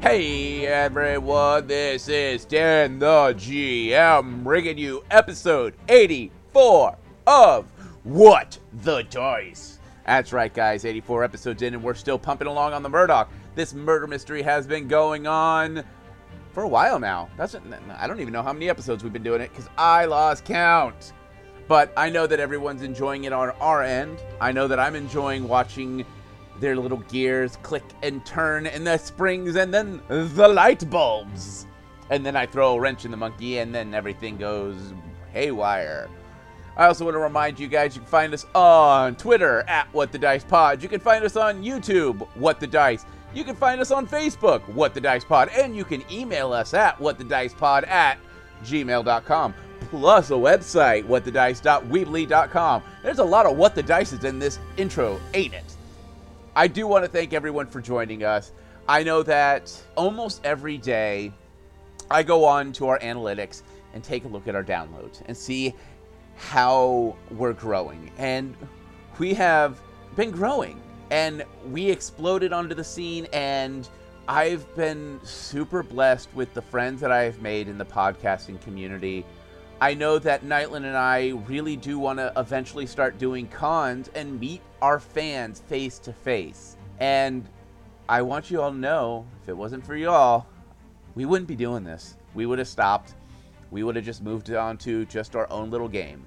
[0.00, 7.66] Hey everyone, this is Dan the GM bringing you episode 84 of
[8.04, 9.78] What the Dice.
[10.06, 13.30] That's right, guys, 84 episodes in, and we're still pumping along on the Murdoch.
[13.54, 15.84] This murder mystery has been going on
[16.52, 17.28] for a while now.
[17.36, 20.44] That's I don't even know how many episodes we've been doing it because I lost
[20.44, 21.12] count.
[21.66, 24.18] But I know that everyone's enjoying it on our end.
[24.40, 26.04] I know that I'm enjoying watching
[26.60, 31.66] their little gears click and turn and the springs and then the light bulbs.
[32.10, 34.94] And then I throw a wrench in the monkey and then everything goes
[35.32, 36.08] haywire.
[36.76, 40.12] I also want to remind you guys you can find us on Twitter at What
[40.12, 40.82] the Dice Pod.
[40.82, 43.04] You can find us on YouTube, What the Dice.
[43.38, 45.48] You can find us on Facebook, What the Dice Pod.
[45.50, 48.18] And you can email us at whatthedicepod at
[48.64, 49.54] gmail.com.
[49.90, 52.82] Plus a website, whatthedice.weebly.com.
[53.04, 55.76] There's a lot of what the dices in this intro, ain't it?
[56.56, 58.50] I do want to thank everyone for joining us.
[58.88, 61.32] I know that almost every day
[62.10, 63.62] I go on to our analytics
[63.94, 65.76] and take a look at our downloads and see
[66.34, 68.10] how we're growing.
[68.18, 68.56] And
[69.20, 69.80] we have
[70.16, 73.88] been growing and we exploded onto the scene and
[74.28, 79.24] I've been super blessed with the friends that I've made in the podcasting community.
[79.80, 84.38] I know that Nightland and I really do want to eventually start doing cons and
[84.38, 86.76] meet our fans face to face.
[87.00, 87.48] And
[88.08, 90.46] I want you all to know if it wasn't for y'all,
[91.14, 92.16] we wouldn't be doing this.
[92.34, 93.14] We would have stopped.
[93.70, 96.24] We would have just moved on to just our own little game.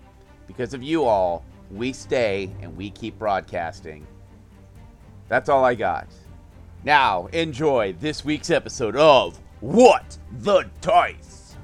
[0.48, 4.08] Because of you all, we stay and we keep broadcasting.
[5.32, 6.08] That's all I got.
[6.84, 11.56] Now, enjoy this week's episode of What the Dice.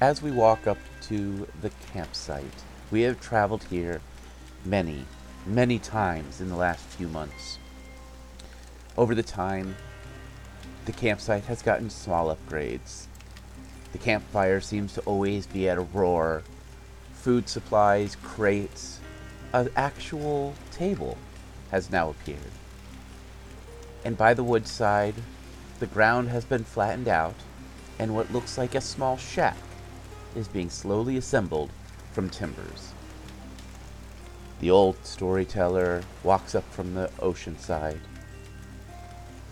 [0.00, 2.42] As we walk up to the campsite,
[2.90, 4.00] we have traveled here
[4.64, 5.04] many,
[5.44, 7.58] many times in the last few months.
[8.96, 9.76] Over the time,
[10.86, 13.08] the campsite has gotten small upgrades.
[13.96, 16.42] The campfire seems to always be at a roar.
[17.14, 19.00] Food supplies, crates,
[19.54, 21.16] an actual table
[21.70, 22.52] has now appeared.
[24.04, 25.14] And by the woodside,
[25.80, 27.36] the ground has been flattened out,
[27.98, 29.56] and what looks like a small shack
[30.34, 31.70] is being slowly assembled
[32.12, 32.92] from timbers.
[34.60, 38.00] The old storyteller walks up from the ocean side.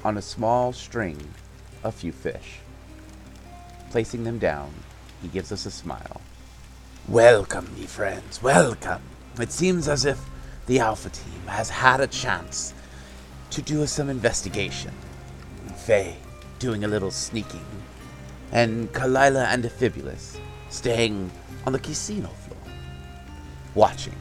[0.04, 1.30] On a small string,
[1.82, 2.58] a few fish.
[3.94, 4.74] Placing them down,
[5.22, 6.20] he gives us a smile.
[7.06, 9.00] Welcome, ye friends, welcome.
[9.38, 10.20] It seems as if
[10.66, 12.74] the Alpha team has had a chance
[13.50, 14.92] to do some investigation.
[15.76, 16.16] Faye
[16.58, 17.64] doing a little sneaking,
[18.50, 20.40] and Kalila and Aphibulus
[20.70, 21.30] staying
[21.64, 22.74] on the casino floor,
[23.76, 24.18] watching,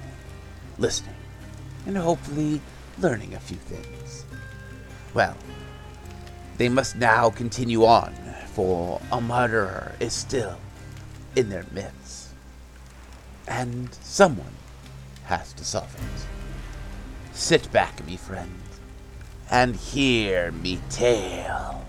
[0.78, 1.16] listening,
[1.88, 2.62] and hopefully
[3.00, 4.26] learning a few things.
[5.16, 5.36] Well,
[6.58, 8.14] they must now continue on,
[8.54, 10.58] for a murderer is still
[11.36, 12.30] in their midst.
[13.48, 14.54] And someone
[15.26, 17.36] has to solve it.
[17.36, 18.52] Sit back, me friend,
[19.50, 21.84] and hear me tale.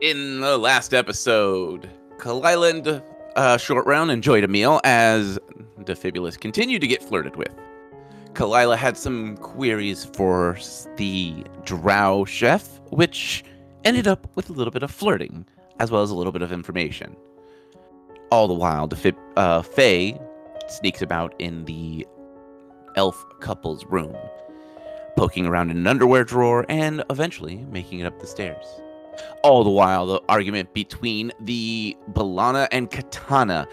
[0.00, 3.02] In the last episode, Kaliland
[3.36, 5.38] uh, Short Round enjoyed a meal as
[5.80, 7.52] Defibulus continued to get flirted with.
[8.34, 10.56] Kalila had some queries for
[10.96, 13.44] the drow chef, which
[13.84, 15.46] ended up with a little bit of flirting,
[15.80, 17.16] as well as a little bit of information.
[18.30, 20.18] All the while, Defib- uh, Faye
[20.68, 22.06] sneaks about in the
[22.96, 24.16] elf couple's room,
[25.16, 28.66] poking around in an underwear drawer and eventually making it up the stairs.
[29.42, 33.66] All the while, the argument between the Balana and Katana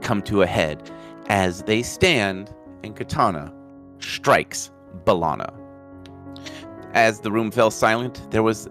[0.00, 0.90] come to a head
[1.28, 3.54] as they stand and Katana
[4.00, 4.70] strikes
[5.04, 5.52] Balana.
[6.92, 8.68] As the room fell silent, there was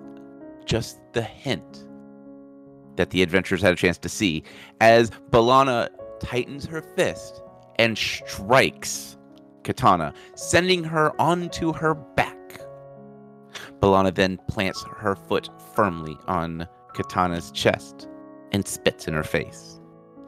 [0.66, 1.88] just the hint
[2.96, 4.44] that the adventurers had a chance to see
[4.82, 5.90] as Balana
[6.20, 7.42] tightens her fist
[7.78, 9.18] and strikes
[9.64, 12.36] Katana, sending her onto her back.
[13.80, 18.08] Balana then plants her foot firmly on Katana's chest
[18.52, 19.80] and spits in her face,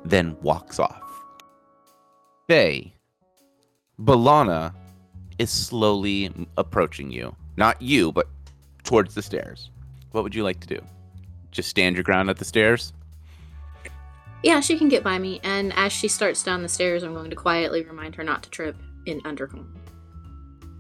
[0.06, 1.02] then walks off.
[2.48, 2.94] Faye,
[4.00, 4.74] Balana
[5.42, 7.36] is slowly approaching you.
[7.58, 8.28] Not you, but
[8.84, 9.72] towards the stairs.
[10.12, 10.80] What would you like to do?
[11.50, 12.94] Just stand your ground at the stairs?
[14.44, 17.32] Yeah, she can get by me, and as she starts down the stairs, I'm going
[17.32, 18.76] to quietly remind her not to trip
[19.08, 19.68] in undercommon.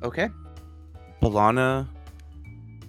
[0.03, 0.29] Okay.
[1.21, 1.87] Balana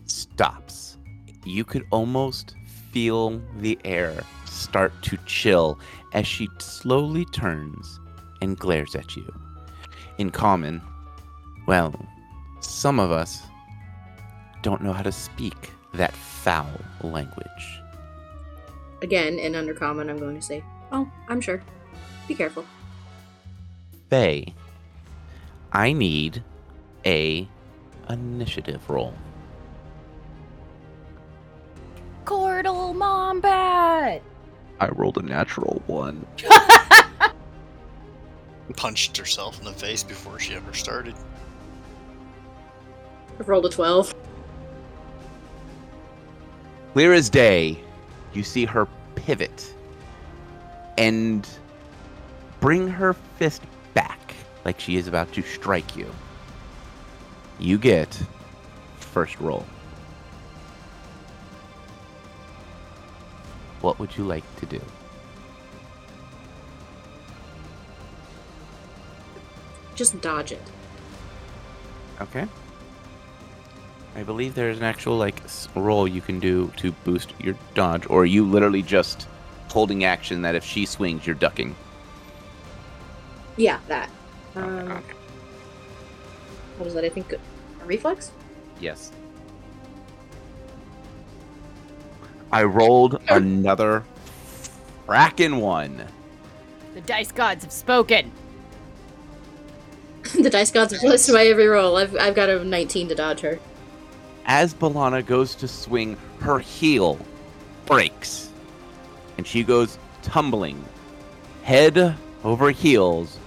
[0.05, 0.99] stops.
[1.45, 2.55] You could almost
[2.91, 5.79] feel the air start to chill
[6.13, 7.99] as she slowly turns
[8.43, 9.27] and glares at you.
[10.19, 10.83] In common,
[11.73, 11.95] well,
[12.61, 13.45] some of us
[14.61, 17.81] don't know how to speak that foul language.
[19.01, 21.63] Again, in undercommon, I'm going to say, Oh, I'm sure.
[22.29, 22.67] Be careful.
[24.11, 24.53] Faye,
[25.73, 26.45] I need
[27.07, 27.49] a
[28.11, 29.15] initiative roll.
[32.27, 34.21] Cordal Mombat!
[34.79, 36.27] I rolled a natural one.
[38.77, 41.15] Punched herself in the face before she ever started.
[43.39, 44.15] I've rolled a 12.
[46.93, 47.79] Clear as day,
[48.33, 49.75] you see her pivot
[50.99, 51.49] and
[52.61, 53.63] bring her fist
[53.95, 54.35] back
[54.65, 56.07] like she is about to strike you.
[57.59, 58.23] You get
[58.99, 59.65] first roll.
[63.81, 64.81] What would you like to do?
[69.95, 70.63] Just dodge it.
[72.21, 72.47] Okay.
[74.15, 75.43] I believe there's an actual like
[75.75, 79.27] roll you can do to boost your dodge, or you literally just
[79.71, 81.75] holding action that if she swings, you're ducking.
[83.57, 84.11] Yeah, that.
[84.55, 85.15] Um, Okay.
[86.77, 87.05] What was that?
[87.05, 87.39] I think a
[87.85, 88.33] reflex?
[88.81, 89.13] Yes.
[92.51, 94.05] I rolled another
[95.07, 96.05] frackin' one.
[96.95, 98.31] The dice gods have spoken.
[100.35, 101.97] the dice gods are close to my every roll.
[101.97, 103.59] I've, I've got a 19 to dodge her.
[104.55, 107.19] As Balana goes to swing, her heel
[107.87, 108.51] breaks.
[109.39, 110.85] And she goes tumbling,
[111.63, 112.15] head
[112.45, 113.39] over heels,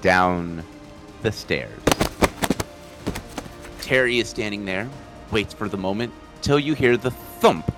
[0.00, 0.64] down
[1.20, 1.78] the stairs.
[3.82, 4.88] Terry is standing there,
[5.30, 7.70] waits for the moment till you hear the thump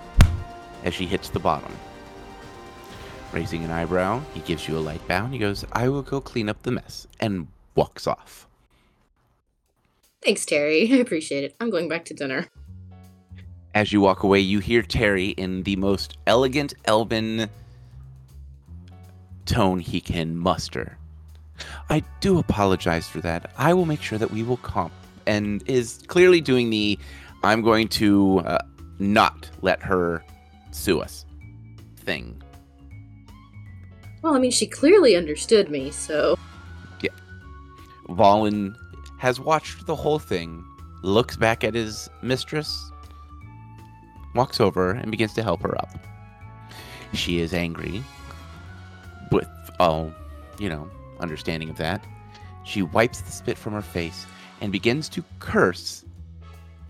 [0.84, 1.76] as she hits the bottom.
[3.32, 6.20] Raising an eyebrow, he gives you a light bow and he goes, I will go
[6.20, 8.46] clean up the mess, and walks off.
[10.24, 10.88] Thanks, Terry.
[10.92, 11.54] I appreciate it.
[11.60, 12.46] I'm going back to dinner.
[13.74, 17.50] As you walk away, you hear Terry in the most elegant Elven
[19.46, 20.96] tone he can muster.
[21.90, 23.50] I do apologize for that.
[23.58, 24.92] I will make sure that we will comp,
[25.26, 26.98] and is clearly doing the
[27.42, 28.58] I'm going to uh,
[28.98, 30.24] not let her
[30.70, 31.26] sue us
[31.96, 32.40] thing.
[34.22, 36.38] Well, I mean, she clearly understood me, so.
[37.02, 37.10] Yeah.
[38.08, 38.74] Valen
[39.24, 40.62] has watched the whole thing,
[41.00, 42.90] looks back at his mistress,
[44.34, 45.88] walks over, and begins to help her up.
[47.14, 48.04] She is angry,
[49.32, 49.48] with
[49.80, 50.12] all,
[50.58, 50.90] you know,
[51.20, 52.04] understanding of that.
[52.64, 54.26] She wipes the spit from her face
[54.60, 56.04] and begins to curse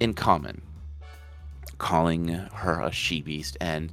[0.01, 0.61] in common,
[1.79, 3.93] calling her a she beast and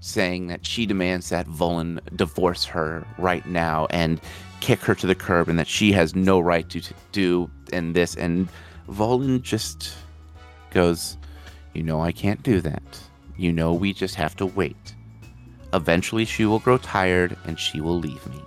[0.00, 4.22] saying that she demands that Volan divorce her right now and
[4.60, 7.92] kick her to the curb and that she has no right to, to do in
[7.92, 8.48] this and
[8.88, 9.94] Volin just
[10.70, 11.16] goes
[11.74, 12.82] you know I can't do that.
[13.36, 14.94] You know we just have to wait.
[15.72, 18.42] Eventually she will grow tired and she will leave me.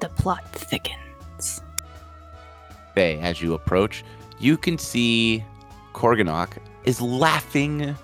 [0.00, 1.60] The plot thickens.
[2.94, 4.04] Faye, as you approach
[4.38, 5.44] you can see
[5.94, 7.96] Korganok is laughing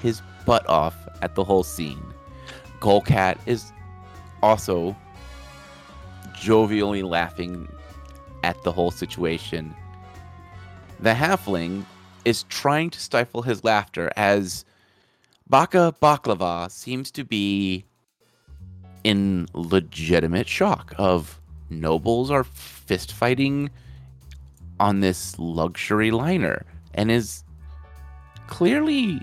[0.00, 2.02] his butt off at the whole scene.
[2.80, 3.72] Golcat is
[4.42, 4.96] also
[6.34, 7.68] jovially laughing
[8.42, 9.74] at the whole situation.
[11.00, 11.84] The halfling
[12.24, 14.64] is trying to stifle his laughter as
[15.48, 17.84] Baka Baklava seems to be
[19.02, 23.70] in legitimate shock of nobles are fist fighting
[24.78, 27.44] on this luxury liner and is
[28.46, 29.20] clearly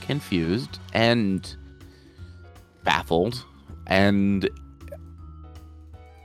[0.00, 1.56] confused and
[2.84, 3.44] baffled
[3.86, 4.48] and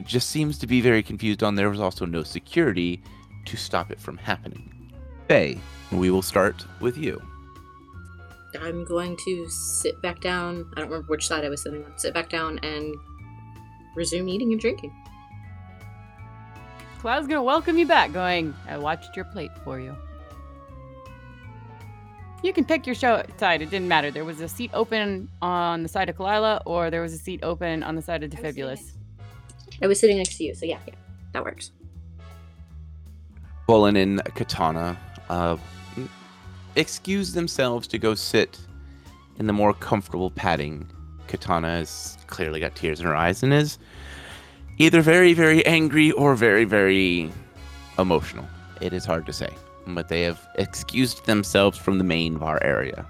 [0.06, 3.02] just seems to be very confused on there was also no security
[3.46, 4.92] to stop it from happening.
[5.28, 5.60] Faye,
[5.92, 7.22] we will start with you.
[8.62, 10.72] I'm going to sit back down.
[10.76, 11.98] I don't remember which side I was sitting on.
[11.98, 12.96] Sit back down and
[13.96, 14.94] resume eating and drinking.
[17.00, 19.96] Cloud's gonna welcome you back, going, I watched your plate for you.
[22.42, 24.12] You can pick your show side, it didn't matter.
[24.12, 27.42] There was a seat open on the side of Kalila, or there was a seat
[27.44, 28.95] open on the side of Defibulous.
[29.82, 30.94] I was sitting next to you, so yeah, yeah,
[31.34, 31.72] that works.
[33.68, 34.98] Bullen and Katana
[35.30, 35.58] uh,
[36.76, 38.60] excuse themselves to go sit
[39.40, 40.88] in the more comfortable padding
[41.28, 43.78] Katana has clearly got tears in her eyes and is
[44.78, 47.32] either very, very angry or very, very
[47.98, 48.46] emotional.
[48.82, 49.50] It is hard to say,
[49.88, 53.06] but they have excused themselves from the main bar area.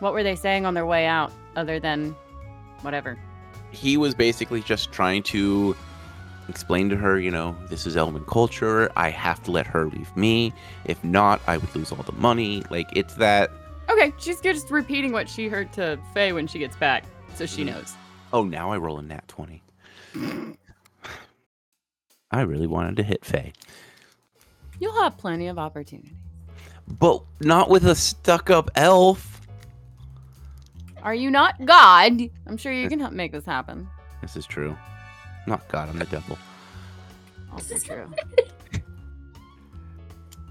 [0.00, 2.14] What were they saying on their way out, other than
[2.82, 3.18] whatever?
[3.70, 5.76] He was basically just trying to
[6.48, 8.90] explain to her, you know, this is Elven culture.
[8.96, 10.52] I have to let her leave me.
[10.86, 12.62] If not, I would lose all the money.
[12.70, 13.50] Like, it's that.
[13.90, 17.62] Okay, she's just repeating what she heard to Faye when she gets back, so she
[17.62, 17.66] Mhm.
[17.66, 17.94] knows.
[18.32, 19.62] Oh, now I roll a nat 20.
[22.30, 23.52] I really wanted to hit Faye.
[24.80, 26.14] You'll have plenty of opportunity.
[26.86, 29.37] But not with a stuck up elf.
[31.02, 32.20] Are you not God?
[32.46, 33.88] I'm sure you can help make this happen.
[34.22, 34.76] This is true.
[35.46, 36.36] Not God, I'm the devil.
[37.52, 38.12] Also true.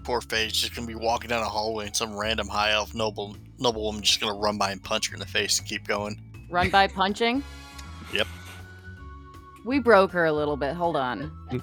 [0.04, 3.36] Poor Faye's just gonna be walking down a hallway and some random high elf noble
[3.60, 6.20] noblewoman just gonna run by and punch her in the face and keep going.
[6.50, 7.44] Run by punching?
[8.14, 8.26] Yep.
[9.66, 10.74] We broke her a little bit.
[10.76, 11.24] Hold on.
[11.50, 11.58] Hmm.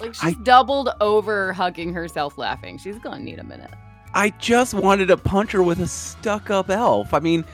[0.00, 2.78] Like I- she's doubled over hugging herself laughing.
[2.78, 3.70] She's gonna need a minute.
[4.16, 7.12] I just wanted to punch her with a stuck up elf.
[7.12, 7.44] I mean,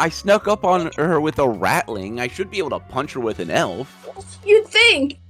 [0.00, 2.18] I snuck up on her with a rattling.
[2.18, 4.40] I should be able to punch her with an elf.
[4.44, 5.20] You'd think.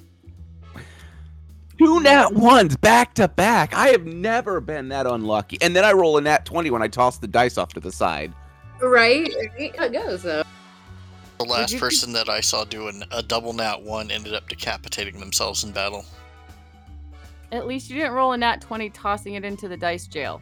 [1.76, 3.75] Two nat ones back to back.
[3.75, 5.59] I have never been that unlucky.
[5.61, 7.93] And then I roll a nat 20 when I toss the dice off to the
[7.93, 8.33] side.
[8.81, 9.31] Right?
[9.59, 9.76] right?
[9.76, 10.43] How it goes, though.
[11.38, 15.21] The last person that I saw do an, a double nat one ended up decapitating
[15.21, 16.07] themselves in battle.
[17.50, 20.41] At least you didn't roll a nat 20 tossing it into the dice jail.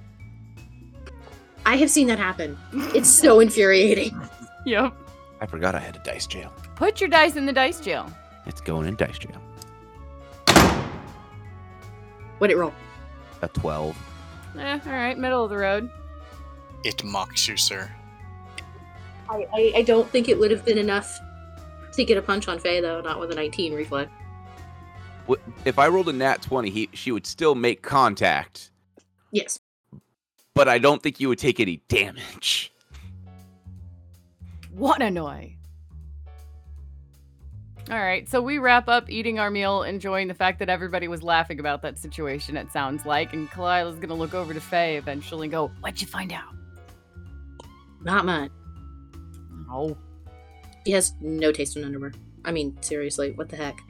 [1.66, 2.58] I have seen that happen.
[2.72, 4.18] It's so infuriating.
[4.66, 4.92] Yep.
[5.40, 6.52] I forgot I had a dice jail.
[6.76, 8.12] Put your dice in the dice jail.
[8.44, 9.40] It's going in dice jail.
[12.38, 12.74] What'd it roll?
[13.40, 13.96] A 12.
[14.58, 15.90] Eh, all right, middle of the road.
[16.84, 17.90] It mocks you, sir.
[19.30, 21.18] I, I, I don't think it would have been enough
[21.92, 24.10] to get a punch on Faye, though, not with a 19 reflex.
[25.28, 28.70] Wh- If I rolled a nat 20, he, she would still make contact,
[29.32, 29.58] Yes.
[30.60, 32.70] But I don't think you would take any damage.
[34.72, 35.56] What annoy.
[37.90, 41.22] All right, so we wrap up eating our meal, enjoying the fact that everybody was
[41.22, 43.32] laughing about that situation, it sounds like.
[43.32, 46.54] And Kalila's gonna look over to Faye eventually and go, What'd you find out?
[48.02, 48.50] Not much.
[49.70, 49.96] Oh.
[50.84, 52.12] He has no taste in underwear.
[52.44, 53.80] I mean, seriously, what the heck?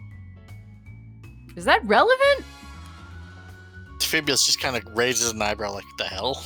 [1.56, 2.44] Is that relevant?
[3.98, 6.40] Fabius just kind of raises an eyebrow like, the hell?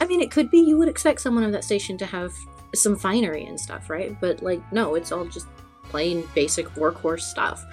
[0.00, 2.32] I mean, it could be you would expect someone of that station to have
[2.74, 4.16] some finery and stuff, right?
[4.20, 5.46] But, like, no, it's all just
[5.84, 7.64] plain basic workhorse stuff.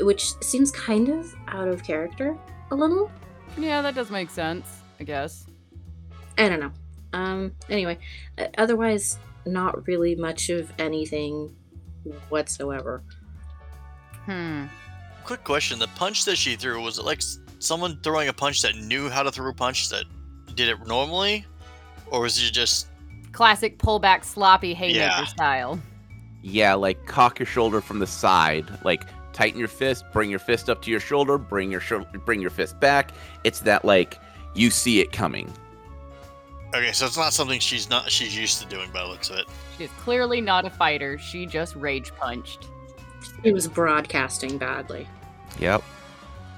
[0.00, 2.36] Which seems kind of out of character
[2.70, 3.10] a little.
[3.56, 5.46] Yeah, that does make sense, I guess.
[6.36, 6.72] I don't know.
[7.12, 7.98] Um, anyway,
[8.38, 11.54] uh, otherwise, not really much of anything
[12.28, 13.02] whatsoever.
[14.24, 14.66] Hmm.
[15.24, 17.22] Quick question: The punch that she threw was it like
[17.60, 20.04] someone throwing a punch that knew how to throw a punch that
[20.54, 21.46] did it normally,
[22.10, 22.88] or was it just
[23.32, 25.24] Classic pullback sloppy haymaker Yeah.
[25.24, 25.80] style.
[26.42, 30.70] Yeah, like cock your shoulder from the side, like tighten your fist, bring your fist
[30.70, 33.10] up to your shoulder, bring your shou- bring your fist back.
[33.42, 34.20] It's that like
[34.54, 35.52] you see it coming.
[36.74, 36.92] okay?
[36.92, 39.46] So it's not something she's not she's used to doing by the looks of it.
[39.78, 41.18] She is clearly not a fighter.
[41.18, 42.68] She just rage punched.
[43.42, 45.08] It was broadcasting badly.
[45.58, 45.82] Yep.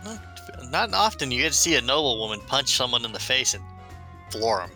[0.05, 3.55] Not, not often you get to see a noble woman punch someone in the face
[3.55, 3.63] and
[4.31, 4.71] floor them.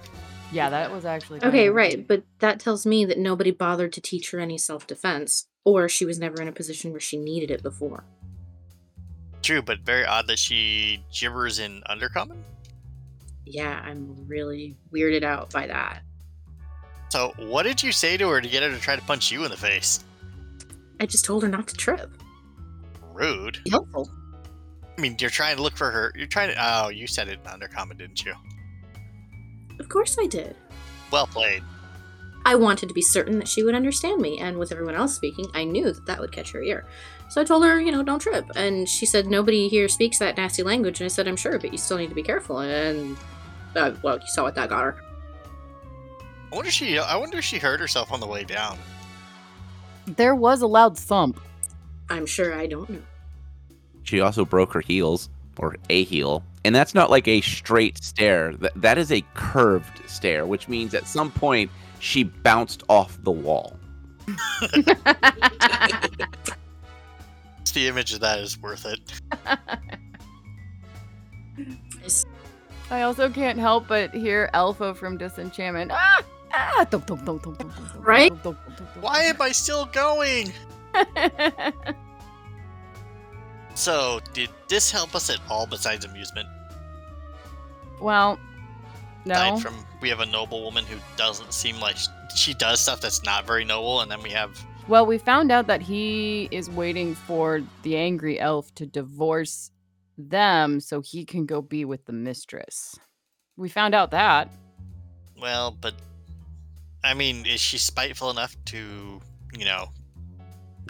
[0.52, 4.00] Yeah, that was actually Okay, kinda- right, but that tells me that nobody bothered to
[4.00, 7.50] teach her any self defense, or she was never in a position where she needed
[7.50, 8.04] it before.
[9.42, 12.42] True, but very odd that she gibbers in Undercommon.
[13.46, 16.02] Yeah, I'm really weirded out by that.
[17.10, 19.44] So what did you say to her to get her to try to punch you
[19.44, 20.04] in the face?
[21.00, 22.10] I just told her not to trip.
[23.12, 23.58] Rude.
[23.70, 24.10] Helpful.
[24.96, 26.12] I mean, you're trying to look for her.
[26.14, 26.56] You're trying to.
[26.84, 28.34] Oh, you said it in Undercommon, didn't you?
[29.80, 30.54] Of course I did.
[31.10, 31.64] Well played.
[32.44, 35.46] I wanted to be certain that she would understand me, and with everyone else speaking,
[35.52, 36.86] I knew that that would catch her ear.
[37.28, 38.44] So I told her, you know, don't trip.
[38.56, 41.00] And she said, nobody here speaks that nasty language.
[41.00, 42.60] And I said, I'm sure, but you still need to be careful.
[42.60, 43.16] And,
[43.76, 44.96] uh, well, you saw what that got her.
[46.50, 46.98] I wonder if she.
[46.98, 48.78] I wonder if she hurt herself on the way down.
[50.06, 51.40] There was a loud thump.
[52.08, 53.02] I'm sure I don't know.
[54.02, 58.54] She also broke her heels or a heel, and that's not like a straight stair.
[58.56, 63.30] That that is a curved stair, which means at some point she bounced off the
[63.30, 63.76] wall.
[67.72, 68.98] The image of that is worth it.
[72.90, 75.92] I also can't help but hear Elfo from Disenchantment.
[75.92, 76.22] Ah!
[76.52, 76.84] Ah,
[77.98, 78.32] Right?
[79.00, 80.52] Why am I still going?
[83.80, 86.46] So, did this help us at all besides amusement?
[87.98, 88.38] well,
[89.24, 89.32] no.
[89.32, 91.96] Aside from we have a noble woman who doesn't seem like
[92.36, 95.66] she does stuff that's not very noble, and then we have Well, we found out
[95.68, 99.70] that he is waiting for the angry elf to divorce
[100.18, 102.98] them so he can go be with the mistress.
[103.56, 104.50] We found out that.
[105.40, 105.94] well, but
[107.02, 109.22] I mean, is she spiteful enough to,
[109.56, 109.88] you know,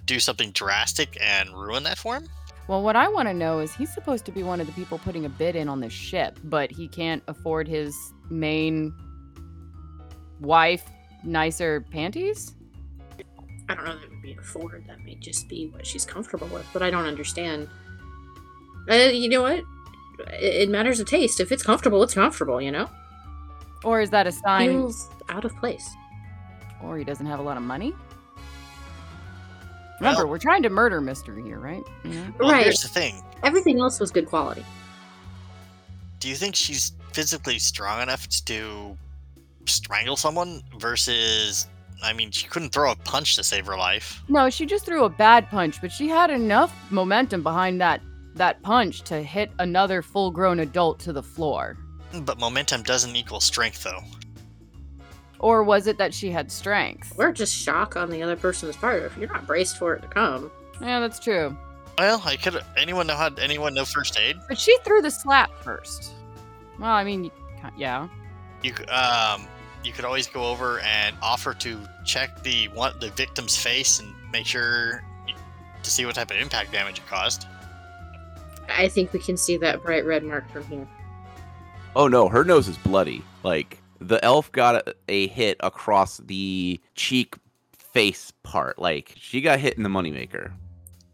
[0.06, 2.28] do something drastic and ruin that for him?
[2.70, 4.96] Well, what I want to know is he's supposed to be one of the people
[4.96, 7.96] putting a bid in on this ship, but he can't afford his
[8.30, 8.94] main
[10.38, 10.88] wife
[11.24, 12.54] nicer panties?
[13.68, 14.84] I don't know that would be afford.
[14.86, 17.68] That may just be what she's comfortable with, but I don't understand.
[18.88, 19.64] Uh, you know what?
[20.34, 21.40] It, it matters of taste.
[21.40, 22.62] If it's comfortable, it's comfortable.
[22.62, 22.88] You know,
[23.82, 25.90] Or is that a sign feels out of place.
[26.84, 27.96] or he doesn't have a lot of money?
[30.00, 31.82] Remember, Well- we're trying to murder mystery here, right?
[32.04, 32.34] You know?
[32.40, 32.64] Well, Right.
[32.64, 33.22] here's the thing.
[33.42, 34.64] Everything else was good quality.
[36.18, 38.96] Do you think she's physically strong enough to
[39.66, 41.66] strangle someone versus
[42.02, 44.22] I mean, she couldn't throw a punch to save her life.
[44.26, 48.00] No, she just threw a bad punch, but she had enough momentum behind that
[48.36, 51.76] that punch to hit another full-grown adult to the floor.
[52.22, 54.02] But momentum doesn't equal strength though.
[55.40, 57.14] Or was it that she had strength?
[57.18, 60.08] Or just shock on the other person's part if you're not braced for it to
[60.08, 60.50] come.
[60.80, 61.56] Yeah, that's true.
[61.98, 64.36] Well, I could anyone know how anyone know first aid?
[64.48, 66.12] But she threw the slap first.
[66.78, 67.30] Well, I mean,
[67.76, 68.08] yeah.
[68.62, 69.46] You um
[69.82, 74.14] you could always go over and offer to check the one the victim's face and
[74.32, 75.34] make sure y-
[75.82, 77.46] to see what type of impact damage it caused.
[78.68, 80.86] I think we can see that bright red mark from here.
[81.96, 83.22] Oh no, her nose is bloody.
[83.42, 87.36] Like the elf got a, a hit across the cheek
[87.72, 88.78] face part.
[88.78, 90.52] Like she got hit in the moneymaker.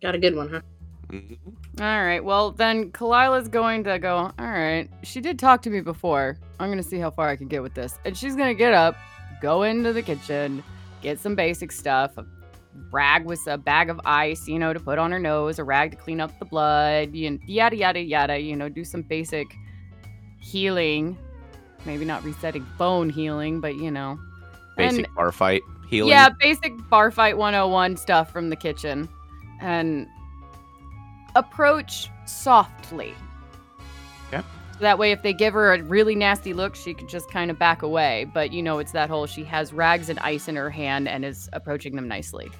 [0.02, 0.60] Got a good one, huh?
[1.08, 1.38] Mhm.
[1.80, 2.24] All right.
[2.24, 4.88] Well, then Kalila's going to go, all right.
[5.02, 6.36] She did talk to me before.
[6.58, 7.98] I'm going to see how far I can get with this.
[8.04, 8.96] And she's going to get up,
[9.40, 10.62] go into the kitchen,
[11.02, 12.16] get some basic stuff.
[12.18, 12.26] A
[12.90, 15.92] rag with a bag of ice, you know, to put on her nose, a rag
[15.92, 18.38] to clean up the blood, yada, yada, yada.
[18.38, 19.46] You know, do some basic
[20.40, 21.16] healing.
[21.86, 24.18] Maybe not resetting bone healing, but, you know.
[24.76, 26.10] Basic bar fight healing.
[26.10, 29.08] Yeah, basic bar fight 101 stuff from the kitchen.
[29.60, 30.06] And
[31.34, 33.14] approach softly.
[34.28, 34.42] Okay.
[34.72, 37.50] So that way, if they give her a really nasty look, she can just kind
[37.50, 38.26] of back away.
[38.34, 41.24] But you know, it's that whole she has rags and ice in her hand and
[41.24, 42.50] is approaching them nicely.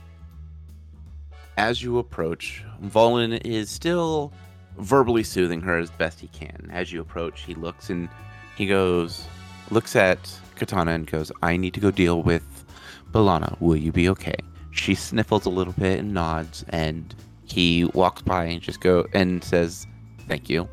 [1.58, 4.32] As you approach, Volin is still
[4.78, 6.70] verbally soothing her as best he can.
[6.72, 8.08] As you approach, he looks and
[8.56, 9.24] he goes,
[9.70, 10.18] looks at
[10.56, 12.64] Katana and goes, I need to go deal with
[13.12, 13.60] Balana.
[13.60, 14.36] Will you be okay?
[14.70, 17.14] She sniffles a little bit and nods, and
[17.44, 19.86] he walks by and just go and says,
[20.28, 20.68] Thank you.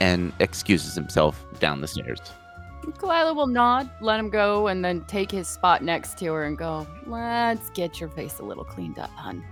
[0.00, 2.20] And excuses himself down the stairs.
[2.82, 6.56] Kalila will nod, let him go, and then take his spot next to her and
[6.56, 9.44] go, Let's get your face a little cleaned up, hun.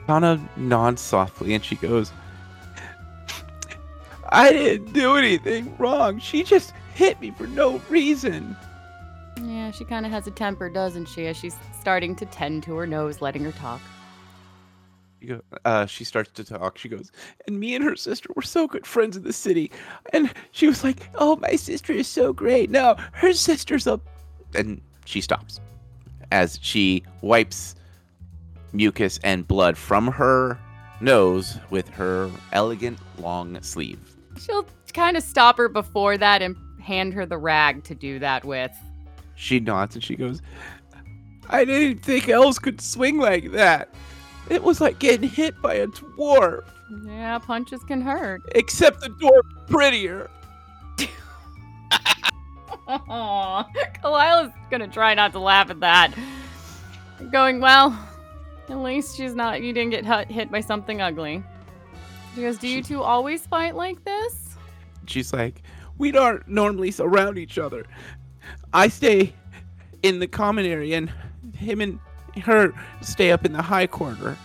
[0.00, 2.12] Katana nods softly and she goes,
[4.34, 6.18] I didn't do anything wrong.
[6.18, 8.56] She just hit me for no reason.
[9.40, 11.28] Yeah, she kind of has a temper, doesn't she?
[11.28, 13.80] As she's starting to tend to her nose, letting her talk.
[15.24, 16.78] Go, uh, she starts to talk.
[16.78, 17.12] She goes,
[17.46, 19.70] and me and her sister were so good friends in the city.
[20.12, 22.70] And she was like, oh, my sister is so great.
[22.70, 24.00] No, her sister's a.
[24.56, 25.60] And she stops
[26.32, 27.76] as she wipes
[28.72, 30.58] mucus and blood from her
[31.00, 34.13] nose with her elegant long sleeve.
[34.38, 38.44] She'll kind of stop her before that and hand her the rag to do that
[38.44, 38.72] with.
[39.36, 40.42] She nods and she goes,
[41.48, 43.94] I didn't think elves could swing like that.
[44.50, 46.64] It was like getting hit by a dwarf,
[47.06, 48.42] Yeah, punches can hurt.
[48.54, 50.30] except the dwarf prettier.
[52.86, 53.64] Aw,
[54.02, 56.12] Kalila's gonna try not to laugh at that.
[57.32, 57.98] Going, well,
[58.68, 61.42] at least she's not, you didn't get hit by something ugly.
[62.34, 64.56] She goes, Do you two always fight like this?
[65.06, 65.62] She's like,
[65.98, 67.84] we don't normally surround each other.
[68.72, 69.34] I stay
[70.02, 71.12] in the common area, and
[71.54, 71.98] him and
[72.42, 74.36] her stay up in the high corner.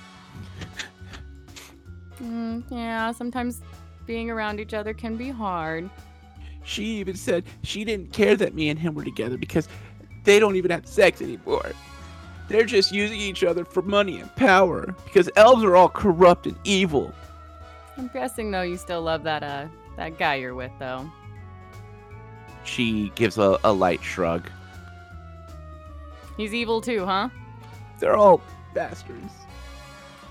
[2.22, 3.62] Mm, yeah, sometimes
[4.06, 5.90] being around each other can be hard.
[6.64, 9.68] She even said she didn't care that me and him were together because
[10.24, 11.72] they don't even have sex anymore.
[12.48, 16.58] They're just using each other for money and power because elves are all corrupt and
[16.64, 17.14] evil.
[18.00, 21.12] I'm guessing though you still love that uh that guy you're with though.
[22.64, 24.50] She gives a, a light shrug.
[26.38, 27.28] He's evil too, huh?
[28.00, 28.42] They're all
[28.74, 29.34] bastards.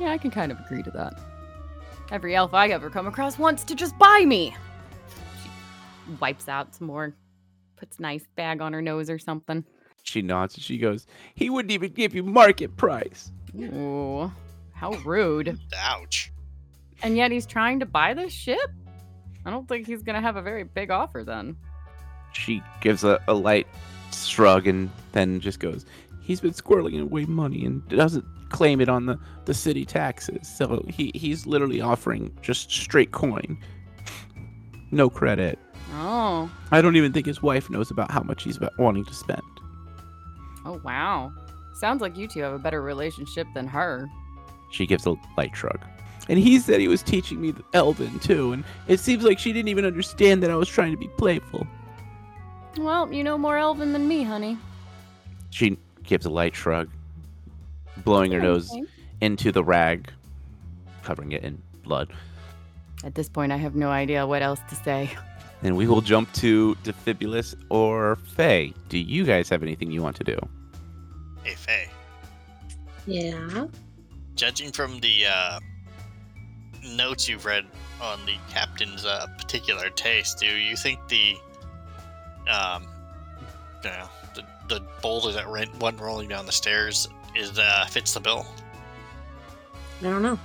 [0.00, 1.20] Yeah, I can kind of agree to that.
[2.11, 4.57] Every elf I ever come across wants to just buy me.
[5.42, 5.50] She
[6.18, 7.14] wipes out some more,
[7.76, 9.62] puts an ice bag on her nose or something.
[10.04, 13.31] She nods and she goes, He wouldn't even give you market price.
[13.54, 14.33] Ooh,
[14.72, 15.59] how rude.
[15.76, 16.33] Ouch.
[17.03, 18.71] And yet he's trying to buy this ship?
[19.45, 21.57] I don't think he's gonna have a very big offer then.
[22.33, 23.67] She gives a, a light
[24.13, 25.87] shrug and then just goes,
[26.21, 30.47] He's been squirreling away money and doesn't claim it on the, the city taxes.
[30.47, 33.59] So he, he's literally offering just straight coin.
[34.91, 35.59] No credit.
[35.95, 39.43] Oh, I don't even think his wife knows about how much he's wanting to spend.
[40.67, 41.33] oh wow.
[41.75, 44.09] Sounds like you two have a better relationship than her.
[44.71, 45.81] She gives a light shrug.
[46.29, 49.53] And he said he was teaching me the Elven too, and it seems like she
[49.53, 51.67] didn't even understand that I was trying to be playful.
[52.77, 54.59] Well, you know more Elven than me, honey.
[55.51, 56.91] She gives a light shrug,
[58.05, 58.71] blowing her nose
[59.21, 60.12] into the rag,
[61.03, 62.12] covering it in blood.
[63.05, 65.11] At this point, I have no idea what else to say.
[65.62, 68.75] And we will jump to Defibulus or Faye.
[68.88, 70.38] Do you guys have anything you want to do?
[71.43, 71.88] Hey, Faye.
[73.07, 73.67] Yeah.
[74.37, 75.59] Judging from the uh,
[76.96, 77.64] notes you've read
[78.01, 81.37] on the captain's uh, particular taste, do you think the
[82.51, 82.87] um,
[83.85, 88.14] you know, the, the boulder that went one rolling down the stairs is uh, fits
[88.14, 88.46] the bill?
[90.01, 90.38] I don't know.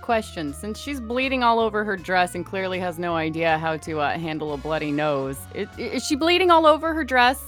[0.00, 4.00] Question: Since she's bleeding all over her dress and clearly has no idea how to
[4.00, 7.40] uh, handle a bloody nose, i- i- is she bleeding all over her dress?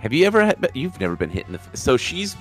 [0.00, 0.70] Have you ever had?
[0.74, 1.60] You've never been hit in the.
[1.74, 2.36] So she's.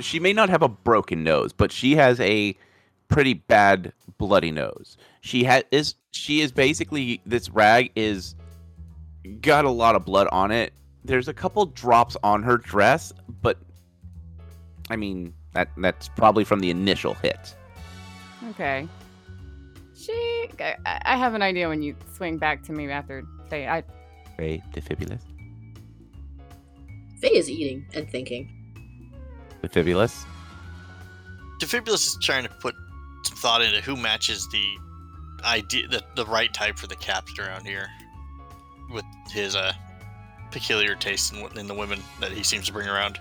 [0.00, 2.56] She may not have a broken nose, but she has a
[3.08, 4.96] pretty bad bloody nose.
[5.20, 5.94] She has is.
[6.12, 8.34] She is basically this rag is
[9.40, 10.72] got a lot of blood on it.
[11.04, 13.12] There's a couple drops on her dress,
[13.42, 13.58] but
[14.90, 17.54] I mean that that's probably from the initial hit.
[18.50, 18.86] Okay.
[19.96, 20.48] She.
[20.60, 23.24] I, I have an idea when you swing back to me after.
[23.48, 23.82] Say, I.
[24.38, 25.22] Right, Defibulous.
[27.20, 28.50] Faye is eating and thinking.
[29.62, 30.26] Defibulous?
[31.58, 32.83] Defibulous is trying to put some
[33.28, 34.64] thought into who matches the
[35.44, 37.88] idea, the, the right type for the captain around here,
[38.90, 39.72] with his uh
[40.50, 43.18] peculiar taste in, in the women that he seems to bring around.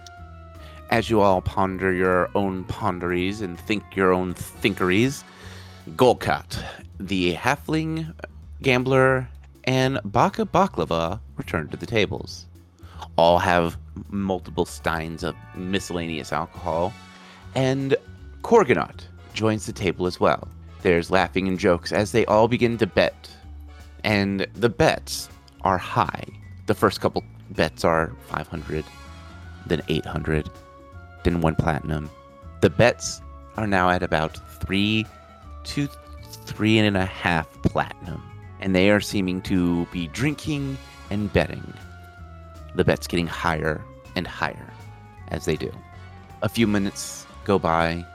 [0.92, 5.24] As you all ponder your own ponderies and think your own thinkeries,
[5.96, 6.64] Golkat,
[7.00, 8.14] the halfling
[8.62, 9.28] gambler,
[9.64, 12.46] and Baka Baklava return to the tables.
[13.18, 13.78] All have
[14.10, 16.94] multiple steins of miscellaneous alcohol,
[17.56, 17.96] and
[18.44, 20.48] Korganot joins the table as well.
[20.82, 23.30] There's laughing and jokes as they all begin to bet,
[24.04, 25.30] and the bets
[25.62, 26.26] are high.
[26.66, 28.84] The first couple bets are 500,
[29.66, 30.50] then 800,
[31.24, 32.10] then one platinum.
[32.62, 33.22] The bets
[33.58, 35.06] are now at about three
[35.66, 35.88] to
[36.46, 38.22] three and a half platinum,
[38.60, 40.78] and they are seeming to be drinking
[41.10, 41.74] and betting.
[42.76, 43.82] The bets getting higher
[44.16, 44.74] and higher
[45.30, 45.72] as they do.
[46.42, 48.06] A few minutes go by.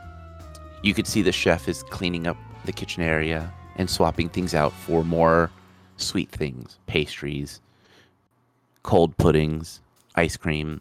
[0.82, 4.72] You could see the chef is cleaning up the kitchen area and swapping things out
[4.72, 5.50] for more
[5.96, 7.60] sweet things, pastries,
[8.82, 9.80] cold puddings,
[10.14, 10.80] ice cream,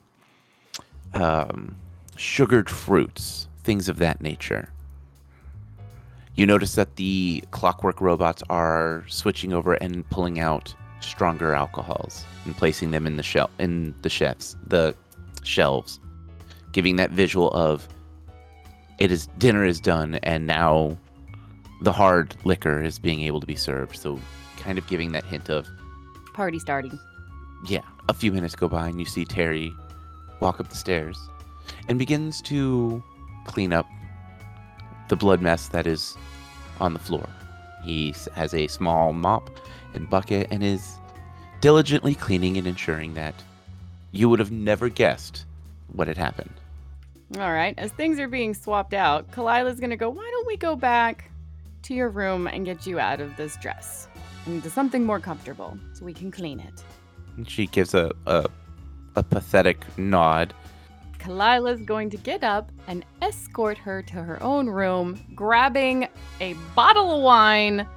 [1.13, 1.75] um,
[2.15, 4.69] sugared fruits, things of that nature.
[6.35, 12.55] You notice that the clockwork robots are switching over and pulling out stronger alcohols and
[12.55, 14.95] placing them in the shel- in the chefs the
[15.43, 15.99] shelves,
[16.71, 17.87] giving that visual of
[18.99, 20.97] it is dinner is done and now
[21.81, 23.95] the hard liquor is being able to be served.
[23.95, 24.19] So
[24.57, 25.67] kind of giving that hint of
[26.33, 26.99] Party starting.
[27.67, 29.73] yeah, a few minutes go by and you see Terry
[30.39, 31.17] walk up the stairs
[31.87, 33.03] and begins to
[33.45, 33.87] clean up
[35.09, 36.15] the blood mess that is
[36.79, 37.27] on the floor.
[37.83, 39.49] He has a small mop
[39.93, 40.97] and bucket and is
[41.61, 43.33] diligently cleaning and ensuring that
[44.11, 45.45] you would have never guessed
[45.93, 46.53] what had happened.
[47.35, 47.75] All right.
[47.77, 50.09] As things are being swapped out, Kalila's gonna go.
[50.09, 51.29] Why don't we go back
[51.83, 54.07] to your room and get you out of this dress
[54.45, 56.83] and into something more comfortable so we can clean it.
[57.35, 58.45] And she gives a, a,
[59.15, 60.53] a pathetic nod.
[61.19, 66.07] Kalila's going to get up and escort her to her own room, grabbing
[66.39, 67.87] a bottle of wine,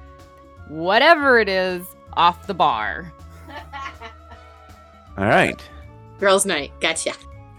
[0.67, 3.11] whatever it is, off the bar.
[5.17, 5.61] All right,
[6.19, 6.71] Girls' night.
[6.81, 7.13] Gotcha.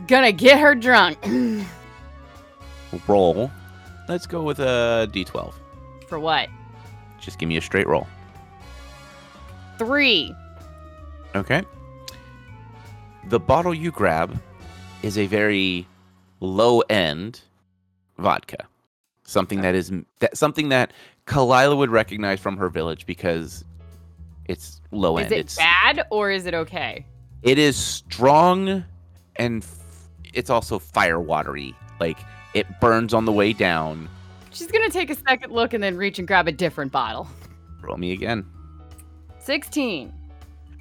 [0.07, 1.19] Gonna get her drunk.
[3.07, 3.51] roll.
[4.09, 5.55] Let's go with a d12.
[6.09, 6.49] For what?
[7.21, 8.07] Just give me a straight roll.
[9.79, 10.35] Three.
[11.35, 11.62] Okay.
[13.29, 14.41] The bottle you grab
[15.03, 15.87] is a very
[16.41, 17.41] low end
[18.19, 18.67] vodka.
[19.25, 20.93] Something that is that something that
[21.27, 23.65] Kalila would recognize from her village because
[24.47, 25.27] it's low end.
[25.27, 25.38] Is end.
[25.38, 27.07] it it's bad or is it okay?
[27.43, 28.85] it is strong
[29.37, 29.65] and
[30.33, 31.75] it's also fire watery.
[32.01, 32.18] Like
[32.55, 34.09] it burns on the way down.
[34.51, 37.29] She's gonna take a second look and then reach and grab a different bottle.
[37.81, 38.47] Roll me again.
[39.40, 40.12] 16.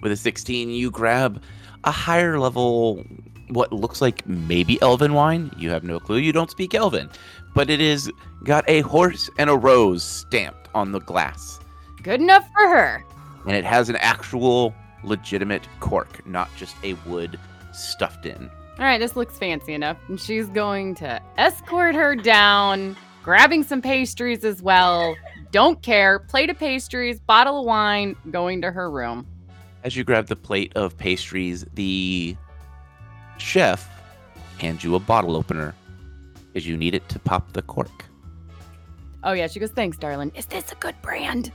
[0.01, 1.41] With a 16, you grab
[1.83, 3.03] a higher level,
[3.49, 5.51] what looks like maybe elven wine.
[5.57, 6.17] You have no clue.
[6.17, 7.09] You don't speak elven.
[7.53, 8.11] But it is
[8.43, 11.59] got a horse and a rose stamped on the glass.
[12.03, 13.03] Good enough for her.
[13.47, 17.39] And it has an actual legitimate cork, not just a wood
[17.73, 18.49] stuffed in.
[18.79, 19.97] All right, this looks fancy enough.
[20.07, 25.15] And she's going to escort her down, grabbing some pastries as well.
[25.51, 26.19] Don't care.
[26.19, 29.27] Plate of pastries, bottle of wine, going to her room.
[29.83, 32.35] As you grab the plate of pastries, the
[33.37, 33.89] chef
[34.59, 35.73] hands you a bottle opener
[36.55, 38.05] as you need it to pop the cork.
[39.23, 39.47] Oh, yeah.
[39.47, 40.31] She goes, Thanks, darling.
[40.35, 41.51] Is this a good brand?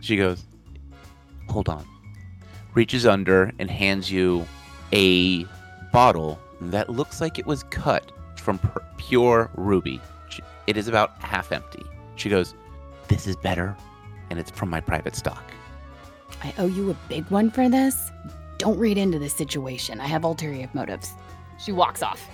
[0.00, 0.44] She goes,
[1.48, 1.86] Hold on.
[2.74, 4.46] Reaches under and hands you
[4.92, 5.44] a
[5.92, 6.38] bottle
[6.72, 10.00] that looks like it was cut from pur- pure ruby.
[10.66, 11.84] It is about half empty.
[12.16, 12.54] She goes,
[13.08, 13.76] This is better,
[14.30, 15.44] and it's from my private stock.
[16.42, 18.10] I owe you a big one for this.
[18.58, 20.00] Don't read into this situation.
[20.00, 21.10] I have ulterior motives.
[21.58, 22.28] She walks off.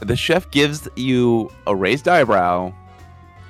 [0.00, 2.74] The chef gives you a raised eyebrow,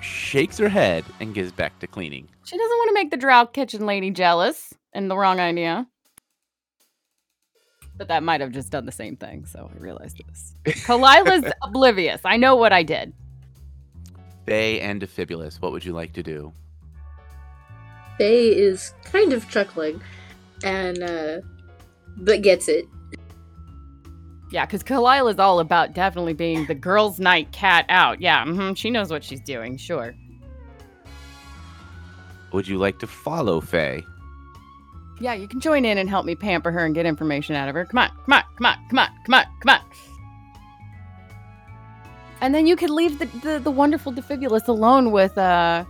[0.01, 2.29] shakes her head, and gives back to cleaning.
[2.45, 5.87] She doesn't want to make the drow kitchen lady jealous and the wrong idea.
[7.97, 10.55] But that might have just done the same thing, so I realized this.
[10.85, 12.21] Kalila's oblivious.
[12.25, 13.13] I know what I did.
[14.47, 16.53] Faye and Defibulous, what would you like to do?
[18.19, 20.03] Faye is kind of chuckling,
[20.63, 21.41] and uh,
[22.17, 22.87] but gets it.
[24.51, 28.21] Yeah, because Kalila's all about definitely being the girls' night cat out.
[28.21, 30.15] Yeah, hmm she knows what she's doing, sure.
[32.53, 34.05] Would you like to follow Faye?
[35.21, 37.75] Yeah, you can join in and help me pamper her and get information out of
[37.75, 37.85] her.
[37.85, 39.81] Come on, come on, come on, come on, come on, come on.
[42.41, 45.85] And then you could leave the, the, the wonderful Defibulous alone with uh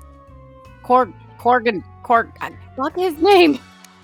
[0.85, 3.59] Korg Korgan Korg uh, what his name?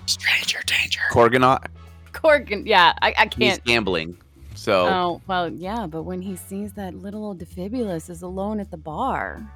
[0.05, 1.01] Stranger danger.
[1.11, 1.67] Korganot,
[2.11, 4.17] Korgan yeah, I, I can't He's gambling.
[4.55, 8.71] So Oh well yeah, but when he sees that little old Defibulous is alone at
[8.71, 9.49] the bar.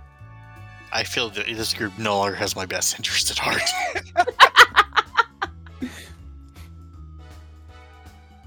[0.94, 3.62] I feel that this group no longer has my best interest at heart.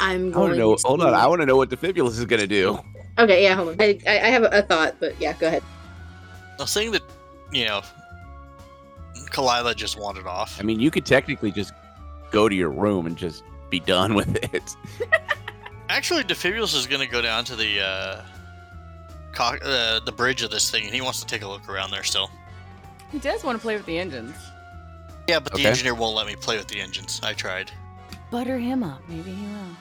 [0.00, 0.40] I'm I going.
[0.40, 0.76] want to know.
[0.76, 2.78] to- Hold on, I want to know what Defibulous is gonna do.
[3.18, 3.76] Okay, yeah, hold on.
[3.80, 5.62] I, I I have a, a thought, but yeah, go ahead.
[6.58, 7.02] now, saying that,
[7.52, 7.82] you know,
[9.30, 10.58] Kalila just wandered off.
[10.60, 11.72] I mean, you could technically just
[12.30, 14.76] go to your room and just be done with it.
[15.88, 18.22] Actually, Defibulous is going to go down to the uh,
[19.32, 21.90] co- uh, the bridge of this thing, and he wants to take a look around
[21.90, 22.30] there still.
[23.10, 24.36] He does want to play with the engines.
[25.28, 27.20] Yeah, but the engineer won't let me play with the engines.
[27.22, 27.70] I tried.
[28.30, 29.76] Butter him up, maybe he will.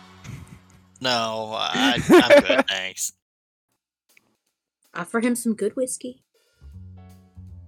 [0.99, 3.13] No, I, I'm good, thanks.
[4.93, 6.23] Offer him some good whiskey.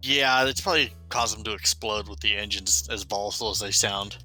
[0.02, 4.18] Yeah, it's probably caused him to explode with the engines as volatile as they sound.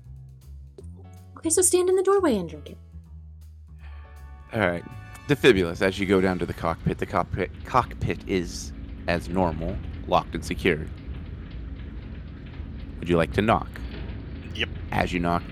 [1.37, 2.79] Okay, so stand in the doorway and drink it.
[4.53, 4.85] All right,
[5.27, 5.81] Defibulous.
[5.81, 8.73] As you go down to the cockpit, the cockpit cockpit is
[9.09, 10.89] as normal, locked and secured.
[12.99, 13.69] Would you like to knock?
[14.55, 14.69] Yep.
[14.93, 15.43] As you knock,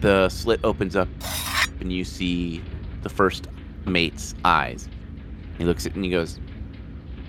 [0.00, 1.08] the slit opens up,
[1.86, 2.60] and you see
[3.02, 3.46] the first
[3.84, 4.88] mate's eyes.
[5.56, 6.40] He looks at it and he goes,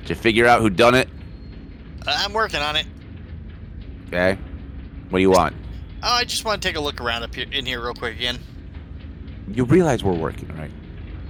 [0.02, 1.08] "Did you figure out who done it?"
[2.08, 2.88] I'm working on it.
[4.08, 4.36] Okay.
[5.10, 5.56] What do you want?
[6.02, 8.16] Oh, I just want to take a look around up here in here real quick
[8.16, 8.40] again.
[9.54, 10.72] You realize we're working, right?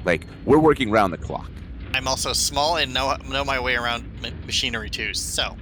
[0.05, 1.51] Like we're working round the clock.
[1.93, 5.13] I'm also small and know know my way around ma- machinery too.
[5.13, 5.57] So,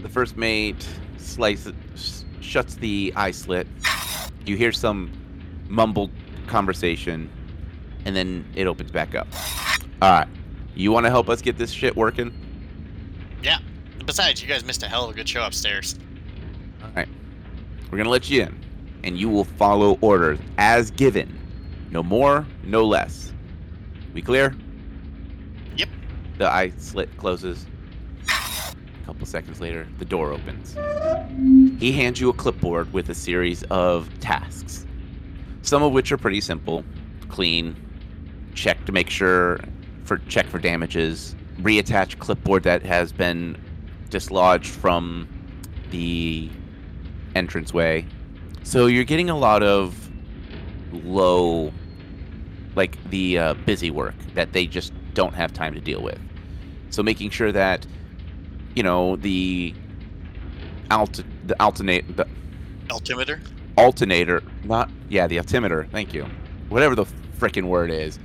[0.00, 3.66] The first mate slices, shuts the eye slit.
[4.46, 5.10] You hear some
[5.68, 6.10] mumbled
[6.46, 7.30] conversation,
[8.04, 9.28] and then it opens back up.
[10.02, 10.28] All right,
[10.74, 12.32] you want to help us get this shit working?
[13.42, 13.58] Yeah.
[14.04, 15.98] Besides, you guys missed a hell of a good show upstairs.
[16.82, 17.08] All right,
[17.90, 18.58] we're gonna let you in,
[19.04, 21.38] and you will follow orders as given.
[21.90, 23.32] No more, no less.
[24.14, 24.56] We clear?
[25.76, 25.88] Yep.
[26.38, 27.66] The eye slit closes.
[29.20, 30.74] Couple seconds later, the door opens.
[31.78, 34.86] He hands you a clipboard with a series of tasks,
[35.60, 36.86] some of which are pretty simple:
[37.28, 37.76] clean,
[38.54, 39.60] check to make sure
[40.04, 43.62] for check for damages, reattach clipboard that has been
[44.08, 45.28] dislodged from
[45.90, 46.48] the
[47.34, 48.06] entranceway.
[48.62, 50.10] So you're getting a lot of
[50.92, 51.74] low,
[52.74, 56.18] like the uh, busy work that they just don't have time to deal with.
[56.88, 57.86] So making sure that,
[58.80, 59.74] you know, the
[60.90, 62.26] alt the alternate the
[62.90, 63.38] Altimeter?
[63.76, 65.86] alternator, not yeah, the altimeter.
[65.92, 66.26] Thank you.
[66.70, 67.04] Whatever the
[67.38, 68.18] frickin' word is,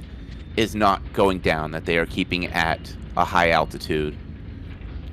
[0.55, 1.71] is not going down.
[1.71, 4.15] That they are keeping at a high altitude,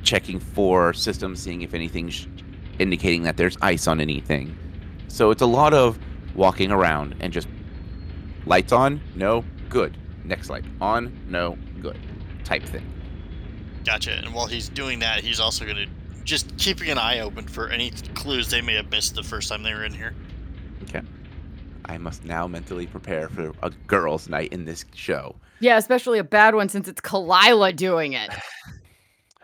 [0.04, 2.28] checking for systems, seeing if anything's
[2.78, 4.56] indicating that there's ice on anything.
[5.08, 5.98] So it's a lot of
[6.36, 7.48] walking around and just
[8.46, 9.96] lights on, no, good.
[10.22, 11.98] Next light on, no, good.
[12.44, 12.86] Type thing.
[13.84, 14.12] Gotcha.
[14.12, 15.86] And while he's doing that, he's also going to
[16.24, 19.62] just keeping an eye open for any clues they may have missed the first time
[19.62, 20.14] they were in here.
[20.84, 21.02] Okay.
[21.86, 25.34] I must now mentally prepare for a girls' night in this show.
[25.60, 28.30] Yeah, especially a bad one since it's Kalila doing it.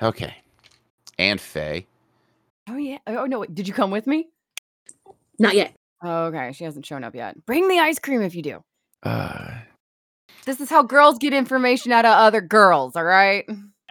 [0.01, 0.33] Okay.
[1.19, 1.85] And Faye.
[2.69, 2.99] Oh yeah.
[3.09, 4.29] Oh no, wait, did you come with me?
[5.41, 5.75] Not yet.
[6.05, 7.45] Oh, okay, she hasn't shown up yet.
[7.47, 8.63] Bring the ice cream if you do.
[9.03, 9.55] Uh,
[10.45, 13.45] This is how girls get information out of other girls, all right?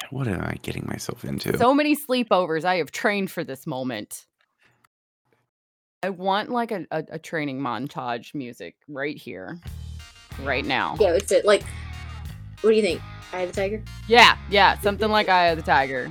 [0.09, 1.57] What am I getting myself into?
[1.57, 2.63] So many sleepovers.
[2.63, 4.25] I have trained for this moment.
[6.03, 9.59] I want like a, a, a training montage music right here,
[10.43, 10.95] right now.
[10.99, 11.43] Yeah, it's it.
[11.45, 11.63] Like,
[12.61, 13.01] what do you think?
[13.33, 13.83] Eye of the Tiger?
[14.07, 16.09] Yeah, yeah, something like Eye of the Tiger.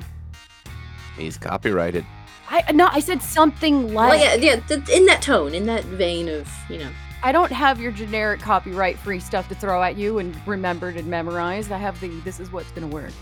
[1.17, 2.05] He's copyrighted.
[2.49, 4.11] I no, I said something like.
[4.11, 4.57] Well, yeah, yeah.
[4.57, 6.91] Th- in that tone, in that vein of you know.
[7.23, 11.09] I don't have your generic copyright free stuff to throw at you and remembered and
[11.09, 11.73] memorized.
[11.73, 13.13] I have the this is what's gonna work.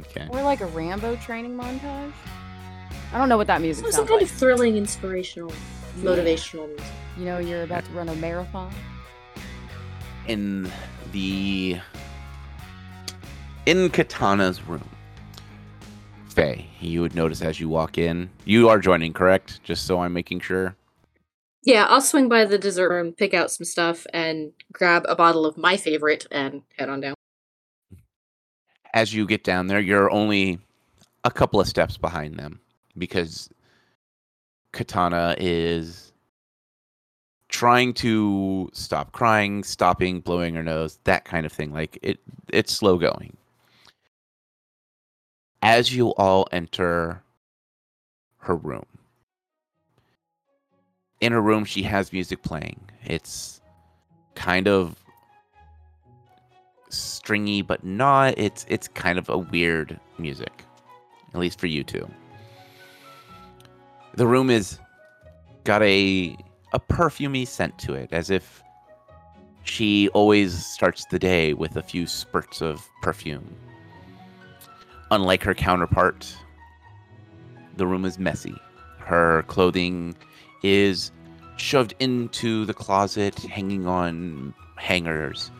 [0.00, 0.26] Okay.
[0.30, 2.12] Or like a Rambo training montage.
[3.12, 4.30] I don't know what that music So sounds some kind like.
[4.30, 5.52] of thrilling, inspirational,
[5.98, 6.84] motivational music.
[7.16, 8.72] You know, you're about to run a marathon.
[10.26, 10.70] In
[11.12, 11.78] the
[13.66, 14.88] in Katana's room.
[16.28, 18.28] Faye, you would notice as you walk in.
[18.44, 19.62] You are joining, correct?
[19.62, 20.74] Just so I'm making sure.
[21.62, 25.46] Yeah, I'll swing by the dessert room, pick out some stuff, and grab a bottle
[25.46, 27.14] of my favorite and head on down.
[28.94, 30.60] As you get down there, you're only
[31.24, 32.60] a couple of steps behind them
[32.96, 33.50] because
[34.72, 36.12] Katana is
[37.48, 41.72] trying to stop crying, stopping blowing her nose, that kind of thing.
[41.72, 42.20] Like it
[42.52, 43.36] it's slow going.
[45.60, 47.22] As you all enter
[48.38, 48.86] her room.
[51.20, 52.80] In her room she has music playing.
[53.04, 53.60] It's
[54.36, 55.03] kind of
[56.96, 58.34] stringy but not.
[58.36, 60.64] It's it's kind of a weird music.
[61.32, 62.08] At least for you two.
[64.14, 64.78] The room is
[65.64, 66.36] got a
[66.72, 68.62] a perfumey scent to it, as if
[69.64, 73.56] she always starts the day with a few spurts of perfume.
[75.10, 76.36] Unlike her counterpart,
[77.76, 78.56] the room is messy.
[78.98, 80.14] Her clothing
[80.62, 81.12] is
[81.56, 85.50] shoved into the closet, hanging on hangers.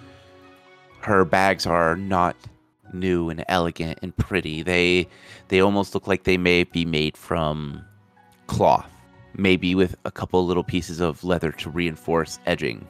[1.05, 2.35] Her bags are not
[2.95, 4.63] new and elegant and pretty.
[4.63, 5.07] They
[5.49, 7.85] they almost look like they may be made from
[8.47, 8.91] cloth,
[9.35, 12.87] maybe with a couple little pieces of leather to reinforce edging.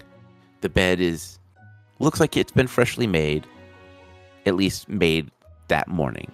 [0.60, 1.40] The bed is
[1.98, 3.48] looks like it's been freshly made,
[4.46, 5.28] at least made
[5.66, 6.30] that morning.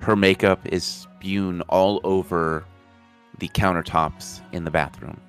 [0.00, 2.64] Her makeup is spewed all over
[3.38, 5.20] the countertops in the bathroom.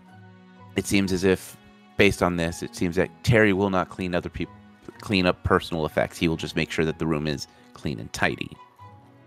[0.75, 1.57] It seems as if
[1.95, 4.55] based on this, it seems that Terry will not clean other people
[4.99, 6.17] clean up personal effects.
[6.17, 8.51] He will just make sure that the room is clean and tidy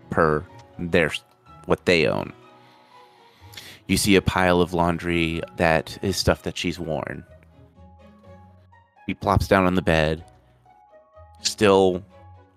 [0.09, 0.43] per
[0.77, 1.11] their
[1.65, 2.33] what they own.
[3.87, 7.23] You see a pile of laundry that is stuff that she's worn.
[9.07, 10.23] He plops down on the bed.
[11.41, 12.03] Still,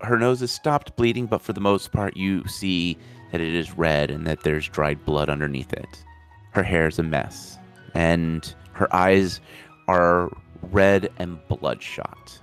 [0.02, 2.98] her nose has stopped bleeding, but for the most part, you see
[3.30, 6.04] that it is red and that there's dried blood underneath it.
[6.50, 7.58] Her hair is a mess,
[7.94, 9.40] and her eyes
[9.88, 10.30] are
[10.70, 12.38] red and bloodshot.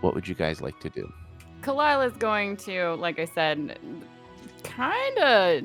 [0.00, 1.12] What would you guys like to do?
[1.62, 3.78] Kalila's going to, like I said,
[4.64, 5.62] kind of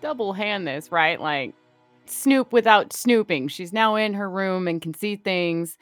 [0.00, 1.20] double hand this, right?
[1.20, 1.54] Like
[2.06, 3.48] snoop without snooping.
[3.48, 5.78] She's now in her room and can see things.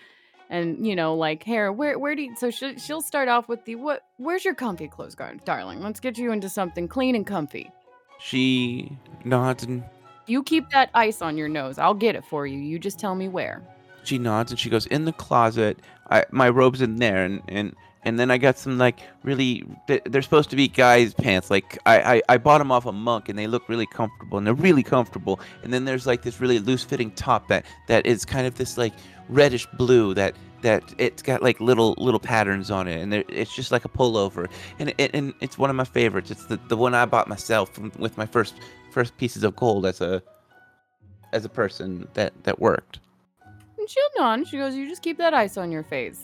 [0.51, 1.73] And you know, like, hair.
[1.73, 2.37] Where, where do you?
[2.37, 4.03] So she'll, she'll start off with the what?
[4.19, 5.83] Where's your comfy clothes, guard, darling?
[5.83, 7.71] Let's get you into something clean and comfy.
[8.21, 9.83] She nods and
[10.27, 11.79] You keep that ice on your nose.
[11.79, 12.59] I'll get it for you.
[12.59, 13.63] You just tell me where.
[14.05, 15.81] she nods and she goes in the closet
[16.11, 17.75] I, my robe's in there and, and
[18.07, 21.51] and then i got some like really they're supposed to be guys pants.
[21.51, 24.47] Like I, I i bought them off a monk and they look really comfortable and
[24.47, 25.41] they're really comfortable.
[25.63, 28.79] And then there's like this really loose fitting top that that is kind of this
[28.79, 28.93] like
[29.29, 33.73] reddish blue that that it's got like little little patterns on it and it's just
[33.73, 34.49] like a pullover.
[34.79, 36.31] And it, and it's one of my favorites.
[36.31, 38.55] It's the, the one i bought myself with my first
[38.91, 40.23] first pieces of gold as a
[41.33, 43.01] as a person that that worked
[43.85, 44.49] And she'll nod.
[44.49, 46.19] She goes, You just keep that ice on your face.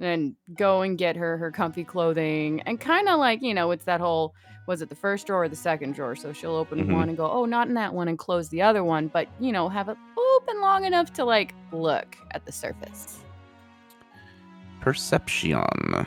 [0.00, 2.62] And go and get her her comfy clothing.
[2.62, 4.34] And kind of like, you know, it's that whole
[4.66, 6.16] was it the first drawer or the second drawer?
[6.16, 6.94] So she'll open Mhm.
[6.94, 9.08] one and go, Oh, not in that one, and close the other one.
[9.08, 13.20] But, you know, have it open long enough to like look at the surface.
[14.80, 16.06] Perception.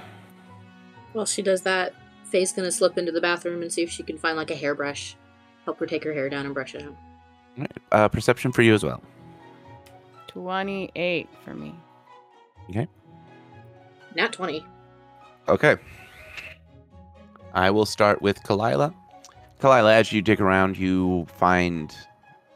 [1.14, 1.94] While she does that,
[2.24, 5.16] Faye's gonna slip into the bathroom and see if she can find like a hairbrush.
[5.66, 7.70] Help her take her hair down and brush it out.
[7.92, 9.04] Uh, perception for you as well.
[10.36, 11.74] 28 for me.
[12.70, 12.88] Okay.
[14.16, 14.66] Nat 20.
[15.48, 15.78] Okay.
[17.54, 18.94] I will start with Kalila.
[19.62, 21.96] Kalila, as you dig around, you find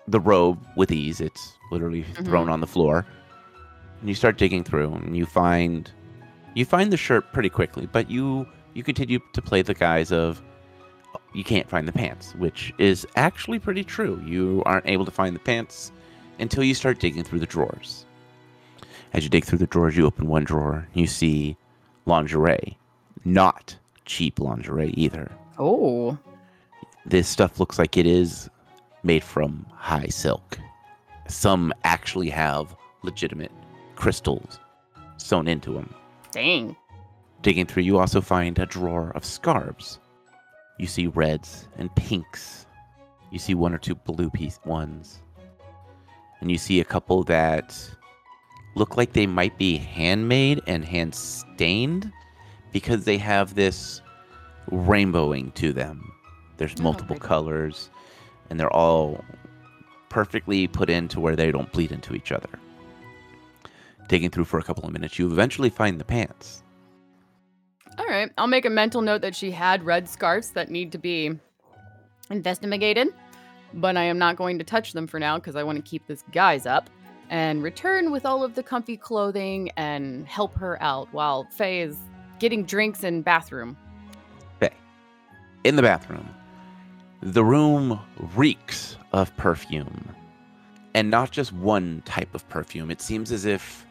[0.09, 1.21] the robe with ease.
[1.21, 2.25] It's literally mm-hmm.
[2.25, 3.05] thrown on the floor.
[4.01, 5.89] And you start digging through and you find
[6.55, 10.41] you find the shirt pretty quickly, but you you continue to play the guise of
[11.15, 14.21] oh, you can't find the pants, which is actually pretty true.
[14.25, 15.93] You aren't able to find the pants
[16.39, 18.05] until you start digging through the drawers.
[19.13, 21.57] As you dig through the drawers, you open one drawer, you see
[22.05, 22.77] lingerie.
[23.25, 23.75] Not
[24.05, 25.31] cheap lingerie either.
[25.57, 26.17] Oh.
[27.05, 28.49] This stuff looks like it is
[29.03, 30.59] made from high silk.
[31.27, 33.51] Some actually have legitimate
[33.95, 34.59] crystals
[35.17, 35.93] sewn into them.
[36.31, 36.75] Dang.
[37.41, 39.99] Digging through, you also find a drawer of scarves.
[40.77, 42.65] You see reds and pinks.
[43.31, 45.21] You see one or two blue piece ones.
[46.41, 47.77] And you see a couple that
[48.75, 52.11] look like they might be handmade and hand stained
[52.71, 54.01] because they have this
[54.71, 56.11] rainbowing to them.
[56.57, 57.27] There's Oh, multiple pretty.
[57.27, 57.89] colors
[58.49, 59.23] and they're all
[60.09, 62.49] perfectly put in to where they don't bleed into each other.
[64.07, 66.63] Digging through for a couple of minutes, you eventually find the pants.
[67.97, 68.31] All right.
[68.37, 71.37] I'll make a mental note that she had red scarves that need to be
[72.31, 73.09] investigated,
[73.74, 76.07] but I am not going to touch them for now because I want to keep
[76.07, 76.89] this guise up
[77.30, 81.97] and return with all of the comfy clothing and help her out while Faye is
[82.39, 83.78] getting drinks in bathroom.
[85.63, 86.28] in the bathroom.
[87.22, 87.99] The room
[88.36, 90.09] reeks of perfume.
[90.93, 92.89] And not just one type of perfume.
[92.89, 93.86] It seems as if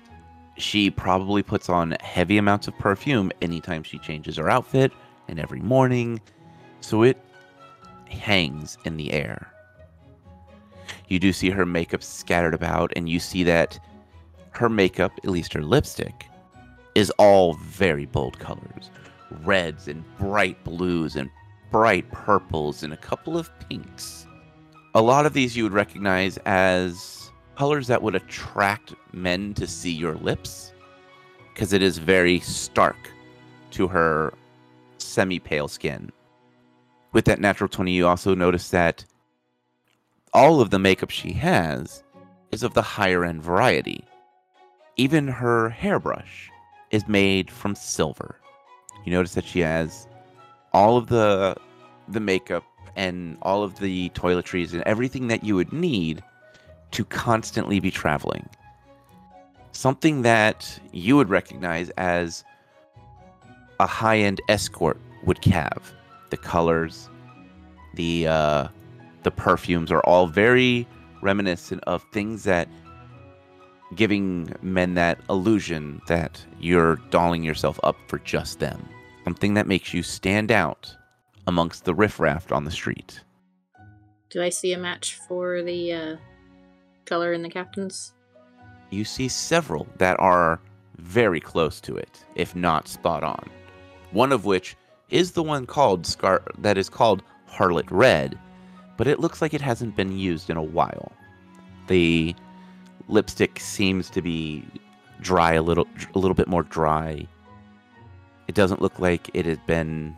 [0.57, 4.93] she probably puts on heavy amounts of perfume anytime she changes her outfit
[5.29, 6.21] and every morning.
[6.81, 7.23] So it
[8.09, 9.53] hangs in the air.
[11.09, 13.79] You do see her makeup scattered about, and you see that
[14.51, 16.27] her makeup, at least her lipstick,
[16.95, 18.91] is all very bold colors
[19.45, 21.31] reds and bright blues and
[21.71, 24.27] bright purples and a couple of pinks.
[24.95, 29.93] A lot of these you would recognize as colors that would attract men to see
[29.93, 30.73] your lips
[31.53, 32.97] because it is very stark
[33.73, 34.33] to her
[34.99, 36.11] semi pale skin.
[37.13, 39.05] With that natural 20, you also notice that
[40.33, 42.03] all of the makeup she has
[42.53, 44.05] is of the higher end variety.
[44.97, 46.51] Even her hairbrush
[46.91, 48.41] is made from silver.
[49.05, 50.07] You notice that she has
[50.73, 51.57] all of the
[52.09, 52.65] the makeup
[52.97, 56.23] and all of the toiletries and everything that you would need
[56.91, 58.49] to constantly be traveling.
[59.73, 62.43] Something that you would recognize as
[63.79, 65.93] a high-end escort would have.
[66.31, 67.09] The colors,
[67.95, 68.69] the uh,
[69.29, 70.89] the perfumes are all very
[71.21, 72.67] reminiscent of things that
[73.95, 78.89] giving men that illusion that you're dolling yourself up for just them.
[79.25, 80.97] Something that makes you stand out
[81.47, 83.21] amongst the riffraff on the street.
[84.31, 86.17] Do I see a match for the uh,
[87.05, 88.15] color in the captain's?
[88.89, 90.59] You see several that are
[90.97, 93.51] very close to it, if not spot on.
[94.11, 94.75] One of which
[95.11, 98.39] is the one called Scar that is called Harlot Red,
[98.99, 101.13] but it looks like it hasn't been used in a while.
[101.87, 102.35] The
[103.09, 104.67] lipstick seems to be
[105.21, 107.27] dry a little a little bit more dry.
[108.49, 110.15] It doesn't look like it has been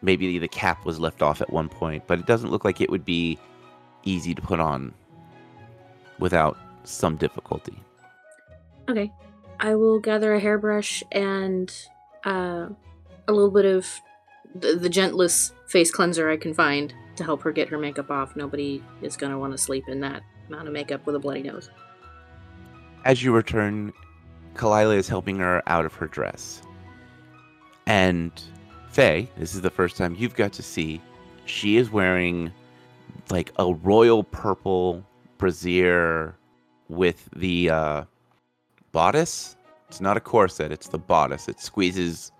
[0.00, 2.88] maybe the cap was left off at one point, but it doesn't look like it
[2.88, 3.38] would be
[4.04, 4.94] easy to put on
[6.18, 7.78] without some difficulty.
[8.88, 9.12] Okay.
[9.58, 11.70] I will gather a hairbrush and
[12.24, 12.68] uh,
[13.28, 13.86] a little bit of
[14.54, 18.34] the, the gentlest face cleanser I can find to help her get her makeup off.
[18.34, 21.42] Nobody is going to want to sleep in that amount of makeup with a bloody
[21.42, 21.70] nose.
[23.04, 23.92] As you return,
[24.54, 26.62] Kalila is helping her out of her dress.
[27.86, 28.32] And
[28.88, 31.00] Faye, this is the first time you've got to see,
[31.44, 32.50] she is wearing
[33.30, 35.04] like a royal purple
[35.38, 36.34] brassiere
[36.88, 38.04] with the uh,
[38.92, 39.56] bodice.
[39.88, 41.48] It's not a corset, it's the bodice.
[41.48, 42.32] It squeezes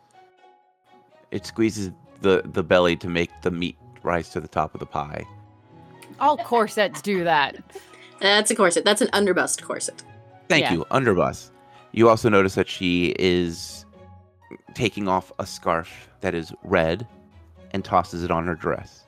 [1.30, 4.86] it squeezes the, the belly to make the meat rise to the top of the
[4.86, 5.24] pie.
[6.18, 7.56] All corsets do that.
[8.20, 8.84] That's a corset.
[8.84, 10.02] That's an underbust corset.
[10.48, 10.72] Thank Yeah.
[10.74, 11.50] you, underbus.
[11.92, 13.84] You also notice that she is
[14.74, 17.06] taking off a scarf that is red
[17.72, 19.04] and tosses it on her dress.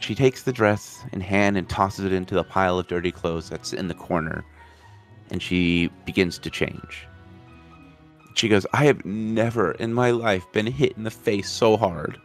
[0.00, 3.48] She takes the dress in hand and tosses it into the pile of dirty clothes
[3.48, 4.44] that's in the corner,
[5.30, 7.06] and she begins to change.
[8.34, 12.18] She goes, I have never in my life been hit in the face so hard.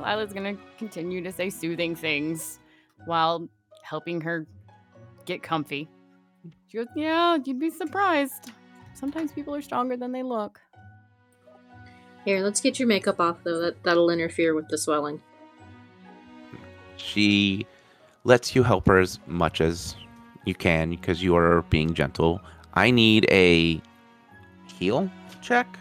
[0.00, 2.58] Lila's gonna continue to say soothing things
[3.06, 3.48] while
[3.82, 4.46] helping her
[5.26, 5.88] get comfy.
[6.68, 8.52] She goes, Yeah, you'd be surprised.
[8.94, 10.60] Sometimes people are stronger than they look.
[12.24, 13.60] Here, let's get your makeup off though.
[13.60, 15.22] That that'll interfere with the swelling.
[16.96, 17.66] She
[18.24, 19.96] lets you help her as much as
[20.44, 22.40] you can because you are being gentle.
[22.74, 23.80] I need a
[24.78, 25.78] heal check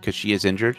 [0.00, 0.78] because she is injured.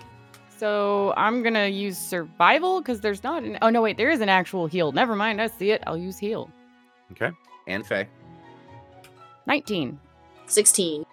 [0.60, 3.58] So I'm gonna use survival because there's not an.
[3.62, 4.92] Oh no, wait, there is an actual heal.
[4.92, 5.82] Never mind, I see it.
[5.88, 6.50] I'll use heal.
[7.14, 7.32] Okay.
[7.68, 8.10] And Faye.
[9.48, 9.98] 19.
[10.48, 11.06] 16.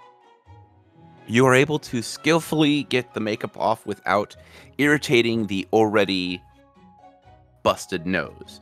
[1.29, 4.35] You are able to skillfully get the makeup off without
[4.79, 6.43] irritating the already
[7.63, 8.61] busted nose.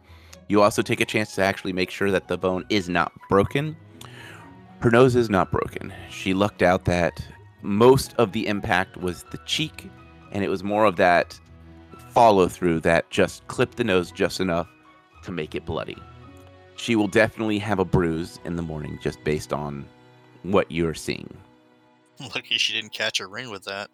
[0.48, 3.74] You also take a chance to actually make sure that the bone is not broken.
[4.80, 5.94] Her nose is not broken.
[6.10, 7.26] She lucked out that
[7.62, 9.88] most of the impact was the cheek,
[10.34, 11.38] and it was more of that
[12.10, 14.68] follow through that just clipped the nose just enough
[15.22, 15.96] to make it bloody.
[16.76, 19.84] She will definitely have a bruise in the morning just based on
[20.42, 21.34] what you're seeing.
[22.20, 23.90] Lucky she didn't catch a ring with that.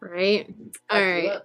[0.00, 0.52] Right?
[0.92, 1.40] Alright.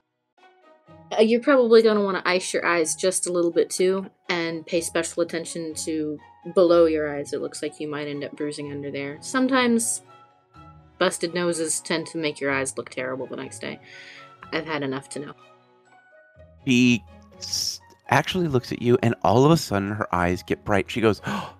[1.17, 4.09] Uh, you're probably going to want to ice your eyes just a little bit too
[4.27, 6.19] and pay special attention to
[6.53, 7.33] below your eyes.
[7.33, 9.17] It looks like you might end up bruising under there.
[9.21, 10.01] Sometimes
[10.99, 13.79] busted noses tend to make your eyes look terrible the next day.
[14.51, 15.33] I've had enough to know.
[16.65, 17.03] She
[18.09, 20.91] actually looks at you, and all of a sudden her eyes get bright.
[20.91, 21.53] She goes, oh,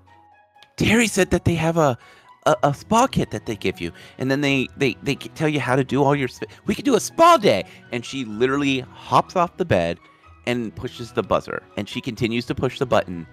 [0.78, 1.98] "Terry said that they have a,
[2.46, 5.60] a a spa kit that they give you, and then they they they tell you
[5.60, 6.28] how to do all your.
[6.28, 10.00] Sp- we could do a spa day." And she literally hops off the bed
[10.46, 13.28] and pushes the buzzer, and she continues to push the button,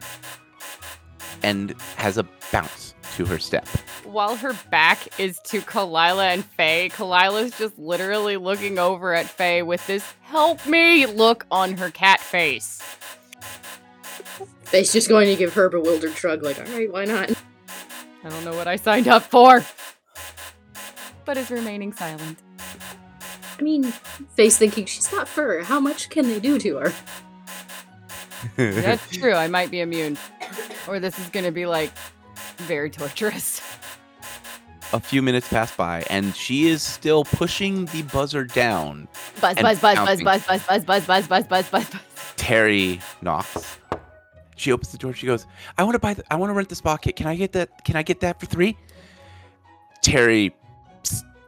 [1.42, 3.66] and has a bounce to her step.
[4.04, 9.62] While her back is to Kalila and Faye, Kalila's just literally looking over at Faye
[9.62, 12.82] with this help me look on her cat face.
[14.64, 17.30] Faye's just going to give her a bewildered shrug, like, alright, why not?
[18.24, 19.64] I don't know what I signed up for.
[21.24, 22.38] But is remaining silent.
[23.58, 23.84] I mean,
[24.34, 25.62] Faye's thinking she's not fur.
[25.62, 26.92] How much can they do to her?
[28.56, 30.18] That's true, I might be immune.
[30.86, 31.90] Or this is gonna be like
[32.58, 33.60] very torturous.
[34.92, 39.08] a few minutes pass by, and she is still pushing the buzzer down.
[39.40, 42.00] Buzz, buzz, buzz, buzz, buzz, buzz, buzz, buzz, buzz, buzz, buzz, buzz, buzz.
[42.36, 43.78] Terry knocks.
[44.56, 45.12] She opens the door.
[45.12, 45.46] She goes,
[45.76, 46.14] "I want to buy.
[46.14, 47.16] The, I want to rent the spa kit.
[47.16, 47.84] Can I get that?
[47.84, 48.76] Can I get that for three?
[50.02, 50.54] Terry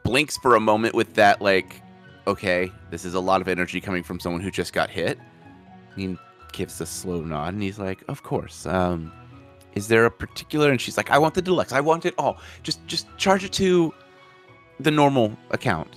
[0.02, 1.82] blinks for a moment with that, like,
[2.26, 5.18] okay, this is a lot of energy coming from someone who just got hit.
[5.96, 6.16] He
[6.52, 8.66] gives a slow nod, and he's like, "Of course.
[8.66, 9.12] Um,
[9.74, 11.72] is there a particular?" And she's like, "I want the deluxe.
[11.72, 12.38] I want it all.
[12.62, 13.92] Just, just charge it to
[14.80, 15.96] the normal account."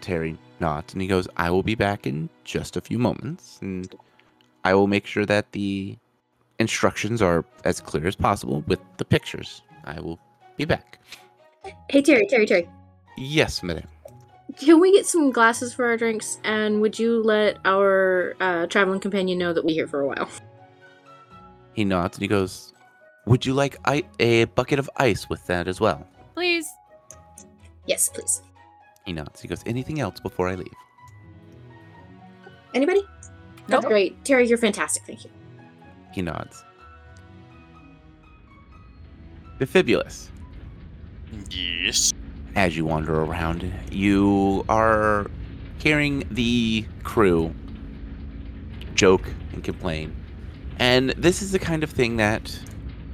[0.00, 3.94] Terry nods, and he goes, "I will be back in just a few moments, and
[4.64, 5.96] I will make sure that the
[6.58, 9.62] instructions are as clear as possible with the pictures.
[9.84, 10.18] I will
[10.56, 10.98] be back."
[11.90, 12.68] Hey, Terry, Terry, Terry.
[13.16, 13.88] Yes, madam.
[14.56, 16.38] Can we get some glasses for our drinks?
[16.42, 20.28] And would you let our uh, traveling companion know that we're here for a while?
[21.74, 22.72] He nods and he goes,
[23.28, 26.66] "Would you like I- a bucket of ice with that as well?" Please.
[27.86, 28.42] Yes, please.
[29.04, 29.40] He nods.
[29.40, 30.72] He goes, "Anything else before I leave?"
[32.74, 33.02] Anybody?
[33.66, 33.90] That's Nope.
[33.90, 34.24] great.
[34.24, 35.02] Terry, you're fantastic.
[35.06, 35.30] Thank you.
[36.12, 36.64] He nods.
[39.58, 40.30] Defibulous.
[41.50, 42.12] Yes.
[42.54, 45.30] As you wander around, you are
[45.78, 47.54] hearing the crew
[48.94, 50.14] joke and complain.
[50.78, 52.58] And this is the kind of thing that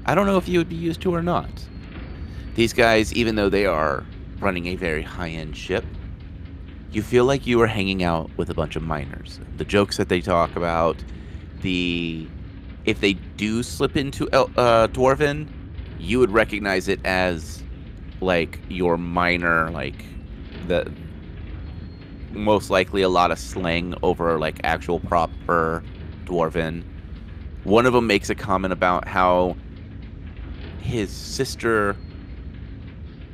[0.06, 1.50] I don't know if you would be used to or not.
[2.54, 4.04] These guys, even though they are
[4.38, 5.84] running a very high end ship,
[6.92, 9.40] you feel like you are hanging out with a bunch of miners.
[9.56, 11.02] The jokes that they talk about,
[11.62, 12.28] the.
[12.84, 15.48] If they do slip into uh, Dwarven,
[15.98, 17.62] you would recognize it as
[18.20, 20.04] like your minor, like
[20.68, 20.92] the.
[22.32, 25.82] Most likely a lot of slang over like actual proper
[26.26, 26.84] Dwarven.
[27.62, 29.56] One of them makes a comment about how
[30.84, 31.96] his sister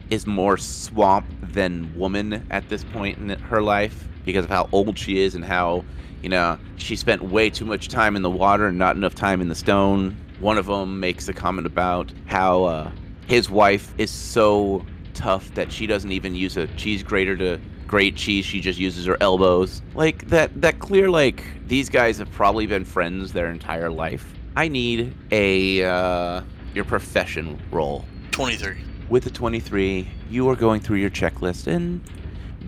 [0.09, 4.99] is more swamp than woman at this point in her life because of how old
[4.99, 5.85] she is and how
[6.23, 9.41] you know she spent way too much time in the water and not enough time
[9.41, 12.91] in the stone one of them makes a comment about how uh,
[13.27, 18.17] his wife is so tough that she doesn't even use a cheese grater to grate
[18.17, 18.45] cheese.
[18.47, 19.83] She just uses her elbows.
[19.95, 24.33] Like that that clear like these guys have probably been friends their entire life.
[24.57, 26.43] I need a uh
[26.75, 28.05] your profession roll.
[28.33, 28.77] 23.
[29.09, 32.01] With the 23, you are going through your checklist and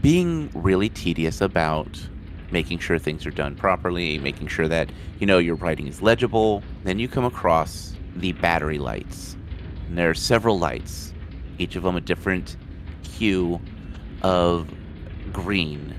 [0.01, 2.01] being really tedious about
[2.51, 6.63] making sure things are done properly, making sure that you know your writing is legible.
[6.85, 9.37] Then you come across the battery lights.
[9.89, 11.13] And there are several lights,
[11.59, 12.57] each of them a different
[13.03, 13.61] hue
[14.23, 14.69] of
[15.33, 15.95] green,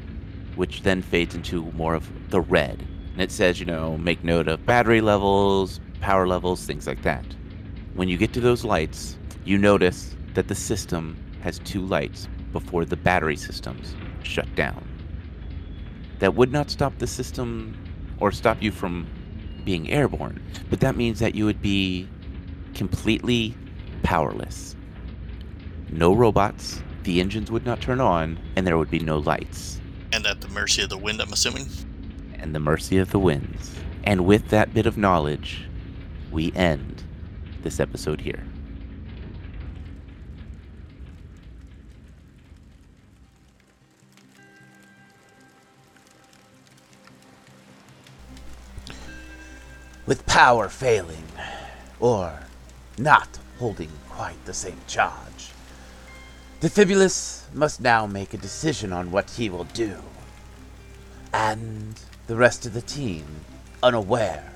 [0.55, 2.85] which then fades into more of the red.
[3.13, 7.25] And it says, you know, make note of battery levels, power levels, things like that.
[7.95, 12.85] When you get to those lights, you notice that the system has two lights before
[12.85, 14.87] the battery systems shut down.
[16.19, 17.77] That would not stop the system
[18.19, 19.07] or stop you from
[19.63, 22.07] being airborne, but that means that you would be
[22.73, 23.55] completely
[24.01, 24.75] powerless.
[25.89, 29.79] No robots, the engines would not turn on, and there would be no lights,
[30.11, 31.67] And at the mercy of the wind, I'm assuming.
[32.35, 33.75] and the mercy of the winds.
[34.03, 35.65] And with that bit of knowledge,
[36.31, 37.03] we end
[37.63, 38.43] this episode here.
[50.05, 51.23] With power failing,
[51.99, 52.39] or
[52.97, 55.51] not holding quite the same charge,
[56.59, 59.95] Defibulus must now make a decision on what he will do.
[61.33, 63.25] And the rest of the team,
[63.81, 64.53] unaware,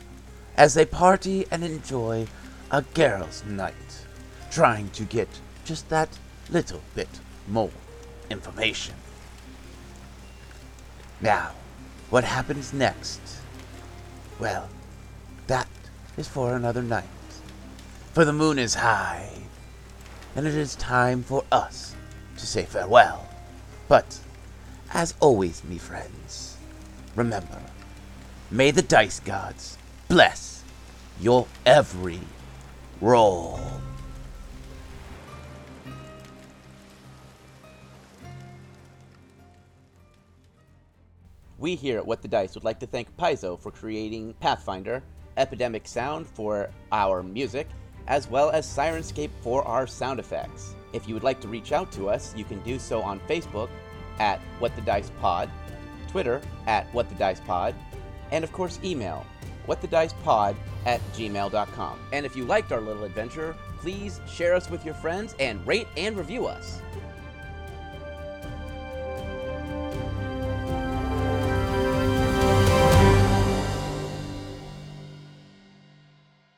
[0.57, 2.27] as they party and enjoy
[2.71, 4.05] a girls' night,
[4.51, 5.29] trying to get
[5.63, 6.09] just that
[6.49, 7.09] little bit
[7.47, 7.71] more
[8.29, 8.95] information.
[11.21, 11.51] Now,
[12.09, 13.21] what happens next?
[14.39, 14.69] Well,
[15.47, 15.67] that
[16.17, 17.05] is for another night.
[18.13, 19.29] For the moon is high,
[20.35, 21.95] and it is time for us
[22.37, 23.27] to say farewell.
[23.87, 24.19] But,
[24.93, 26.57] as always, me friends,
[27.15, 27.61] remember,
[28.51, 30.63] may the dice gods bless
[31.19, 32.19] your every
[33.01, 33.59] roll.
[41.59, 45.01] We here at What the Dice would like to thank Paizo for creating Pathfinder,
[45.37, 47.67] Epidemic Sound for our music,
[48.07, 50.75] as well as Syrinscape for our sound effects.
[50.93, 53.69] If you would like to reach out to us, you can do so on Facebook
[54.19, 55.49] at What the Dice Pod,
[56.07, 57.75] Twitter at What the Dice Pod,
[58.31, 59.25] and of course email
[59.67, 60.55] whatthedicepod
[60.85, 61.99] at gmail.com.
[62.13, 65.87] And if you liked our little adventure, please share us with your friends and rate
[65.97, 66.81] and review us.